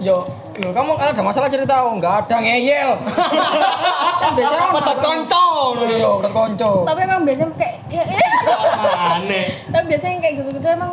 yo 0.00 0.16
lo 0.56 0.70
kamu 0.70 0.90
kalau 0.92 1.10
ada 1.10 1.22
masalah 1.22 1.46
cerita 1.46 1.74
oh 1.80 1.94
nggak 1.94 2.14
ada 2.24 2.36
ngeyel 2.40 2.90
kan 4.16 4.30
biasanya 4.32 4.60
kan 4.60 4.70
Petot 4.72 4.98
konco. 5.00 5.46
iya 5.84 6.06
udah 6.08 6.32
konco 6.32 6.70
Tapi 6.84 7.00
emang 7.00 7.22
biasanya 7.22 7.50
kayak 7.52 7.74
ya, 7.88 8.02
ya. 8.10 8.26
aneh 9.16 9.46
Tapi 9.66 9.84
biasanya 9.88 10.16
kayak 10.18 10.34
gitu-gitu 10.36 10.66
emang 10.68 10.92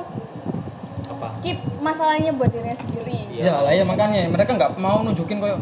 apa 1.08 1.27
keep 1.39 1.58
masalahnya 1.77 2.30
buat 2.32 2.49
dirinya 2.49 2.73
sendiri. 2.73 3.30
ya 3.32 3.58
lah 3.60 3.69
ya 3.69 3.82
makanya 3.84 4.25
mereka 4.27 4.54
nggak 4.54 4.71
mau 4.75 5.01
nunjukin 5.01 5.38
kayak 5.38 5.58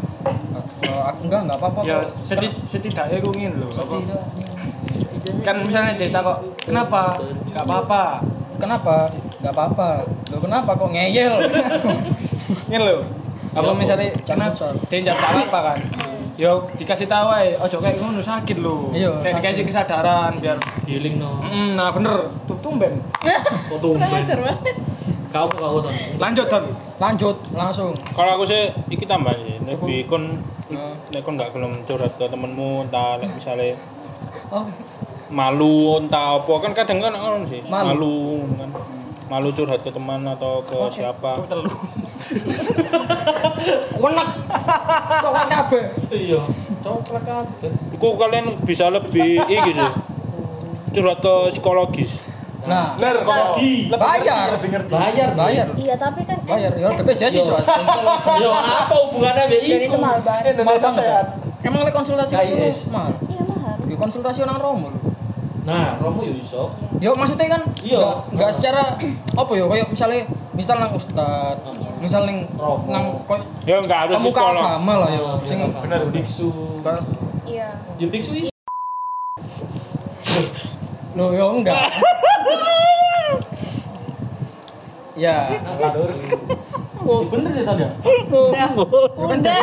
"Eh, 0.82 1.02
aku 1.02 1.20
enggak 1.24 1.40
nggak 1.44 1.58
apa-apa 1.58 1.80
Ya 1.82 1.96
kok." 2.00 2.12
sedih 2.24 2.50
setidaknya 2.64 3.16
gue 3.18 3.32
ingin 3.34 3.52
loh. 3.56 3.70
Tidak. 3.70 4.24
Kan 5.40 5.56
misalnya 5.62 5.94
cerita 5.94 6.18
kok 6.20 6.38
kenapa? 6.58 7.16
Gak 7.48 7.64
apa-apa. 7.64 8.02
Kenapa? 8.56 9.08
Gak 9.40 9.52
apa-apa. 9.52 9.88
Lo 10.28 10.36
kenapa 10.38 10.70
kok 10.72 10.90
ngeyel? 10.90 11.34
Ingin 12.68 12.82
loh. 12.82 13.00
Apa 13.50 13.72
misalnya 13.72 14.12
Jangan 14.22 14.48
kenapa? 14.48 14.54
futsal. 14.54 14.72
Dia 14.86 14.98
nggak 15.02 15.16
apa 15.42 15.58
kan? 15.64 15.78
Yo 16.34 16.52
dikasih 16.72 17.04
tahu 17.04 17.28
aja, 17.28 17.52
ojo 17.58 17.76
kayak 17.78 18.00
ngono 18.00 18.16
sakit 18.18 18.56
lo. 18.58 18.88
Iya, 18.90 19.12
Kayak 19.20 19.24
sakit. 19.26 19.36
dikasih 19.42 19.64
kesadaran 19.66 20.32
biar 20.40 20.56
healing 20.84 21.16
no 21.16 21.36
Mm, 21.42 21.76
nah 21.76 21.92
bener, 21.92 22.16
tuh 22.44 22.56
tumben. 22.60 22.96
ajar 24.00 24.38
banget. 24.38 24.76
kau 25.30 25.46
kau 25.46 25.78
Ton 25.78 25.92
Lanjut 26.16 26.46
Don. 26.46 26.64
Lanjut 26.96 27.36
langsung. 27.50 27.92
kalau 28.10 28.34
aku 28.34 28.44
sih 28.44 28.66
iki 28.88 29.04
tambah 29.04 29.36
sih 29.36 29.60
lebih 29.62 30.06
kon. 30.06 30.40
Nek 31.10 31.20
kon 31.22 31.34
nggak 31.34 31.50
gelem 31.52 31.72
curhat 31.84 32.12
ke 32.14 32.24
temenmu 32.24 32.86
entah 32.86 33.18
nek 33.18 33.30
misalnya 33.38 33.74
Oh, 34.50 34.66
malu 35.30 35.96
entah 35.98 36.42
apa 36.42 36.52
kan 36.60 36.72
kadang 36.74 36.98
kan 37.00 37.14
orang 37.14 37.46
sih 37.46 37.62
Malu. 37.66 37.86
malu, 37.88 38.16
kan 38.58 38.70
malu 39.30 39.48
curhat 39.54 39.80
ke 39.80 39.90
teman 39.90 40.26
atau 40.26 40.62
ke 40.66 40.76
siapa 40.90 41.38
Telu. 41.46 41.70
wenek. 44.02 44.28
Kok 45.10 45.32
kabeh? 45.48 45.84
iya 46.10 46.42
coklat 46.80 47.22
kabeh 47.24 47.70
Iku 47.94 48.08
kalian 48.18 48.46
bisa 48.62 48.90
lebih 48.90 49.46
iki 49.46 49.70
sih 49.72 49.90
curhat 50.90 51.18
ke 51.22 51.34
psikologis 51.54 52.10
Nah, 52.60 52.92
Bener 52.92 53.24
Lagi. 53.24 53.88
bayar. 53.88 54.48
Lebih 54.54 54.68
ngerti. 54.70 54.90
bayar 54.90 55.28
Bayar. 55.32 55.66
Iya, 55.74 55.94
tapi 55.96 56.20
kan 56.22 56.38
Bayar. 56.44 56.72
Ya 56.74 56.88
BPJS 56.92 57.32
sih 57.32 57.42
soalnya. 57.42 57.72
yo 58.36 58.50
apa 58.52 58.94
hubungannya 59.00 59.44
be 59.46 59.58
dan 59.58 59.80
itu 59.82 59.96
mahal 59.96 60.20
banget. 60.20 60.60
Mahal 60.60 60.78
banget. 60.78 61.26
Emang 61.60 61.80
lek 61.82 61.94
konsultasi 61.94 62.32
KIS. 62.32 62.84
itu 62.84 62.92
mahal. 62.92 63.12
Iya, 63.24 63.42
mahal. 63.42 63.74
Di 63.80 63.94
konsultasi 63.94 64.38
orang 64.42 64.58
Romo 64.58 64.90
nah 65.60 66.00
Romo 66.00 66.24
yo 66.24 66.32
iso 66.34 66.72
Yo 66.98 67.12
maksudnya 67.12 67.46
kan 67.50 67.62
Iya. 67.78 68.00
nggak 68.00 68.16
nggak 68.32 68.50
secara 68.56 68.96
apa 69.30 69.52
yo 69.52 69.68
kayak 69.68 69.86
misalnya 69.86 70.24
misal 70.50 70.80
nang 70.80 70.90
ustad, 70.90 71.60
misal 72.00 72.24
nang 72.24 72.48
nang 72.88 73.04
koyo 73.24 73.44
ya 73.62 73.76
nggak 73.78 73.98
harus 74.08 74.14
pemuka 74.16 74.40
psikolog 74.40 74.64
agama 74.66 74.94
lah 75.04 75.10
yo 75.12 75.24
sing 75.44 75.60
bener 75.60 76.08
biksu 76.08 76.48
Iya. 77.44 77.76
yo 77.96 78.06
biksu 78.08 78.32
iso 78.40 78.52
Loh, 81.12 81.28
yo 81.30 81.52
enggak. 81.52 81.76
ya, 85.20 85.36
oh 87.04 87.20
bener 87.28 87.50
sih 87.52 87.64
tadi 87.64 87.84
Udah. 88.30 88.68
Udah. 89.18 89.62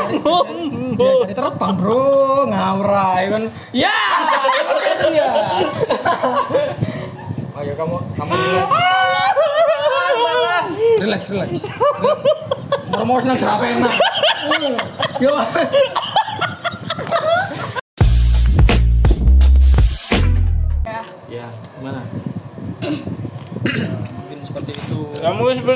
dia 0.97 1.11
jadi 1.23 1.33
terbang, 1.33 1.73
Bro. 1.79 2.51
Ngawrai 2.51 3.23
kan. 3.31 3.43
Ya. 3.71 3.95
ya. 5.07 5.29
Ayo 7.57 7.73
kamu 7.73 7.95
kamu 8.13 8.31
relax. 10.99 10.99
Relax, 10.99 11.21
relax. 11.31 11.49
Mau 13.07 13.17
senang 13.23 13.39
berapa 13.39 13.63
enak. 13.65 13.93
Yo. 15.23 15.31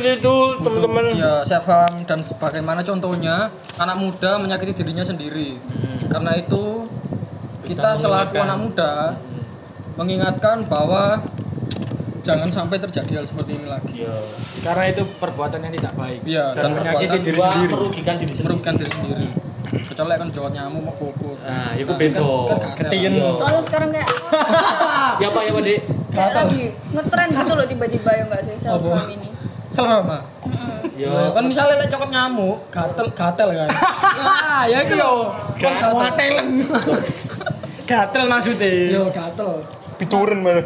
Itu 0.04 0.34
teman-teman 0.58 1.06
Ya, 1.14 1.34
saya 1.42 1.60
paham 1.60 2.02
dan 2.04 2.20
bagaimana 2.36 2.82
contohnya 2.82 3.50
anak 3.76 3.96
muda 3.96 4.38
menyakiti 4.38 4.74
dirinya 4.76 5.02
sendiri. 5.02 5.58
Karena 6.08 6.36
itu 6.36 6.86
kita 7.64 7.96
Kita 7.96 8.02
selaku 8.02 8.34
mengingatkan. 8.34 8.44
anak 8.44 8.58
muda 8.60 8.92
mengingatkan 9.94 10.58
bahwa 10.66 11.04
jangan 12.22 12.50
sampai 12.50 12.78
terjadi 12.80 13.12
hal 13.18 13.26
seperti 13.26 13.52
ini 13.56 13.66
lagi. 13.66 14.02
Iya. 14.02 14.16
Karena 14.62 14.84
itu 14.88 15.02
perbuatan 15.18 15.60
yang 15.60 15.74
tidak 15.74 15.94
baik. 15.96 16.20
Iya, 16.24 16.46
dan, 16.54 16.62
dan 16.62 16.72
menyakiti 16.78 17.18
diri 17.22 17.40
sendiri. 17.40 17.70
merugikan 17.70 18.16
diri 18.18 18.32
sendiri. 18.32 18.48
Merugikan 18.48 18.74
diri 18.78 18.92
sendiri. 18.92 19.28
Kecuali 19.72 20.16
kan 20.18 20.28
jawab 20.30 20.52
nyamuk 20.52 20.82
mau 20.84 20.96
kukur. 20.96 21.38
Nah, 21.40 21.72
itu 21.74 21.92
beda. 21.92 22.20
Kan, 22.20 22.58
kan 22.60 22.72
Ketien. 22.78 23.12
Iya. 23.14 23.30
Soalnya 23.36 23.62
sekarang 23.64 23.90
kayak 23.90 24.10
Ya 25.24 25.28
Pak, 25.30 25.42
ya 25.42 25.52
Pak, 25.52 25.62
Dik. 25.64 25.80
kayak 26.12 26.34
lagi 26.36 26.62
ngetren 26.92 27.30
gitu 27.32 27.54
loh 27.56 27.66
tiba-tiba 27.66 28.10
ya 28.12 28.24
enggak 28.28 28.42
sih 28.44 28.56
Apa? 28.68 29.08
ini. 29.08 29.30
Selama. 29.72 30.20
Ya, 31.00 31.08
Ya, 31.10 31.34
kan 31.34 31.44
misalnya 31.48 31.82
lek 31.82 31.90
cokot 31.90 32.10
nyamuk, 32.12 32.68
gatel 32.70 33.08
gatel 33.16 33.50
kan. 33.56 33.70
ah, 34.28 34.64
ya 34.68 34.86
itu 34.86 35.00
yo. 35.00 35.32
Kan 35.58 35.80
gatel. 35.80 36.34
Gatel 37.88 38.24
maksudnya. 38.28 38.72
Yo 38.92 39.04
gatel. 39.10 39.64
Pituren 39.98 40.42
mana? 40.42 40.66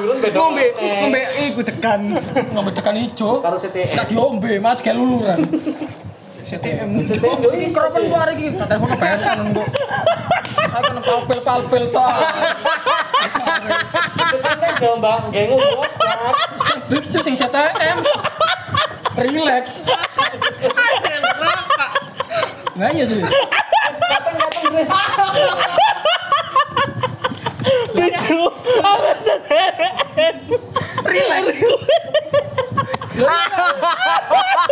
turun 0.00 0.16
beda. 0.24 0.36
Ngombe, 0.40 0.64
ngombe 0.72 1.20
iku 1.52 1.60
tekan. 1.60 2.00
Ngombe 2.56 2.70
tekan 2.72 2.96
ijo. 2.96 3.44
Karo 3.44 3.60
CTM. 3.60 3.92
Sak 3.92 4.08
diombe, 4.08 4.56
malah 4.56 4.80
kayak 4.80 4.96
luluran. 4.96 5.38
CTM. 6.48 6.88
CTM 7.04 7.38
yo 7.44 7.48
Ini 7.52 7.68
iso 7.68 7.76
keropen 7.76 8.08
gua 8.08 8.20
hari 8.24 8.32
iki, 8.40 8.56
telepon 8.56 8.88
PSN 8.96 9.38
kok. 9.52 9.68
Aku 10.78 10.94
kena 10.94 11.02
palpil-palpil 11.02 11.90
toh. 11.90 12.06
CTM 14.30 14.58
kan 14.62 14.78
gak 14.78 14.86
ngomong. 14.86 15.34
Biksu 16.86 17.18
sing 17.26 17.34
CTM. 17.34 17.98
Relax. 19.18 19.82
Nah 22.78 22.94
iya 22.94 23.04
sih. 23.10 23.18
Relax. 23.18 23.34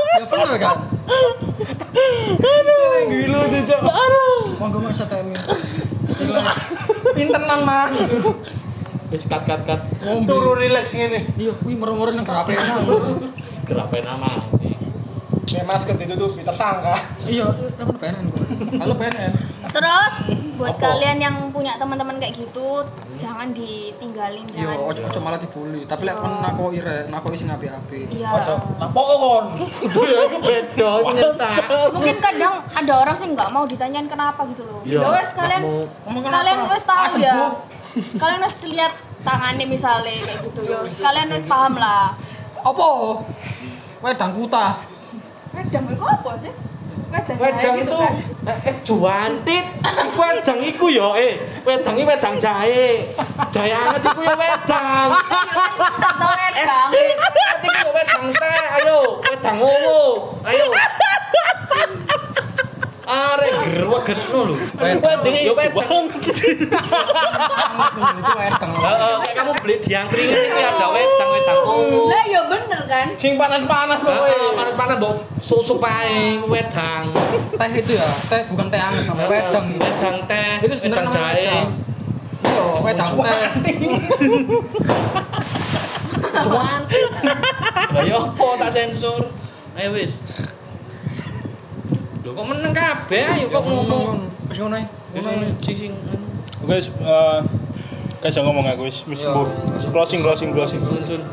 Ya 0.07 0.25
bener 0.31 0.59
kan? 0.63 0.79
Gila 3.11 3.41
tuh, 3.51 3.63
Cok. 3.67 3.83
Monggo 4.63 4.79
mas 4.79 4.95
CTM. 4.95 5.35
Relax. 6.17 6.57
Pintenan 7.15 7.61
mas. 7.65 7.97
Wis 9.13 9.23
kat 9.29 9.43
kat 9.47 9.63
kat. 9.69 9.81
Turu 10.27 10.59
relax 10.59 10.97
ngene. 10.97 11.31
Iya, 11.39 11.53
wih 11.63 11.77
merem-merem 11.79 12.19
nang 12.19 12.27
kerapen. 12.27 12.59
Kerapen 13.69 14.03
nama. 14.03 14.45
Kayak 15.47 15.67
masker 15.71 15.95
ditutupi 15.95 16.43
tersangka. 16.43 16.99
Iya, 17.23 17.47
telepon 17.79 17.97
PNN. 18.03 18.27
Halo 18.83 18.95
PNN. 18.99 19.33
Terus 19.71 20.15
buat 20.57 20.75
kalian 20.75 21.19
yang 21.19 21.35
punya 21.49 21.77
teman-teman 21.77 22.17
kayak 22.17 22.35
gitu 22.35 22.81
jangan 23.17 23.49
ditinggalin 23.51 24.45
Iya, 24.47 24.73
jangan. 24.73 24.77
ojo 24.87 25.01
ojo 25.03 25.19
malah 25.21 25.37
dibully. 25.37 25.85
Tapi 25.85 26.03
lek 26.03 26.17
kon 26.17 26.33
nakoi 26.39 26.79
rek, 26.79 27.05
nakoi 27.07 27.33
sing 27.33 27.49
apik-apik. 27.49 28.09
Iya. 28.09 28.29
Apa 28.79 29.01
kon? 29.01 29.45
Iku 29.57 30.39
beda. 30.39 30.91
Mungkin 31.95 32.17
kadang 32.19 32.65
ada 32.67 32.93
orang 32.95 33.15
sih 33.15 33.29
nggak 33.29 33.49
mau 33.51 33.65
ditanyain 33.65 34.05
kenapa 34.07 34.45
gitu 34.49 34.65
loh. 34.65 34.81
Iya, 34.83 35.01
Ya 35.01 35.09
wes 35.11 35.29
kalian 35.31 35.63
kalian 36.09 36.59
wes 36.67 36.83
tahu 36.83 36.99
Ah, 36.99 37.13
ya. 37.15 37.37
Kalian 38.21 38.41
wes 38.43 38.57
lihat 38.67 38.93
tangannya 39.23 39.65
misalnya 39.65 40.21
kayak 40.23 40.41
gitu 40.43 40.61
ya. 40.63 40.81
wes, 40.81 40.97
Kalian 40.99 41.29
wes 41.31 41.45
paham 41.45 41.77
lah. 41.77 42.13
Apa? 42.59 42.89
Wedang 43.99 44.33
kutah. 44.33 44.85
Wedang 45.51 45.85
itu 45.87 46.05
apa 46.05 46.33
sih? 46.37 46.53
Wedang, 47.17 47.39
Wedang 47.41 47.77
itu 47.81 47.95
kan. 47.97 48.13
eh, 48.45 48.69
eh 48.69 48.75
juantit. 48.85 49.65
Iku 49.81 50.21
wedang 50.21 50.59
iku 50.61 50.87
yo 50.93 51.17
eh. 51.17 51.41
Wedang 51.65 51.97
iki 51.97 52.05
wedang 52.05 52.37
jahe. 52.37 53.09
Jahe 53.49 53.71
anget 53.73 54.05
iku 54.05 54.21
yo 54.21 54.35
wedang. 54.37 55.09
Atau 56.13 56.29
wedang. 56.29 56.89
Anget 56.93 57.63
iku 57.65 57.89
wedang 57.89 58.25
teh. 58.31 58.63
Ayo, 58.77 58.99
wedang 59.25 59.57
ngowo. 59.57 60.01
Ayo. 60.45 60.67
Arek 63.07 63.53
greweget 63.71 64.19
lho. 64.35 64.59
Wedang 64.75 65.37
yo 65.39 65.55
wedang. 65.55 66.05
Itu 66.11 66.51
wedang. 68.43 68.73
Heeh, 68.75 69.15
kayak 69.23 69.35
kamu 69.37 69.53
beli 69.63 69.75
di 69.79 69.93
angkringan 69.95 70.35
itu 70.37 70.59
ada 70.59 70.87
wedang 70.91 71.29
wedang 71.31 71.59
ngowo. 71.63 72.11
Lah 72.11 72.25
ya 72.27 72.41
bener 72.51 72.83
kan. 72.85 73.07
Sing 73.15 73.39
panas-panas 73.39 74.03
kok. 74.03 74.11
Heeh, 74.11 74.51
panas-panas 74.53 74.95
mbok 74.99 75.15
susu 75.39 75.79
pae 75.79 76.43
wedang. 76.45 77.15
Teh 77.55 77.71
itu 77.73 77.95
ya, 77.95 78.11
teh 78.27 78.43
bukan 78.51 78.67
teh 78.67 78.81
anget 78.81 79.07
namanya 79.07 79.29
wedang. 79.31 79.67
Wedang 79.73 80.17
teh, 80.27 80.51
Itu 80.67 80.75
namanya 80.91 81.11
jahe. 81.15 81.47
wedang. 81.47 81.69
Iya, 82.43 82.67
wedang 82.83 83.11
teh. 83.23 83.39
Lah 87.87 88.03
ya 88.03 88.17
apa 88.19 88.47
tak 88.59 88.71
sensor? 88.71 89.31
Ayo 89.75 89.95
wis. 89.95 90.19
Lho 92.27 92.35
kok 92.35 92.43
meneng 92.43 92.75
kabeh 92.75 93.23
ayo 93.39 93.47
kok 93.55 93.63
ngomong. 93.63 94.19
Wis 94.51 94.59
ngono 94.59 94.75
ae. 94.75 94.87
Wis 95.15 95.23
sing 95.63 95.77
sing 95.79 95.93
Guys, 96.67 96.91
eh 96.91 97.39
guys 98.19 98.35
yang 98.35 98.51
ngomong 98.51 98.67
aku 98.67 98.91
wis 98.91 99.07
wis 99.07 99.23
Iya. 99.23 99.31
closing 99.95 100.27
closing 100.27 100.51
closing. 100.51 100.83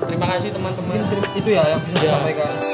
Terima 0.06 0.26
kasih 0.38 0.54
teman-teman. 0.54 1.02
Itu 1.34 1.50
ya 1.50 1.66
yang 1.74 1.82
bisa 1.90 1.98
disampaikan. 1.98 2.73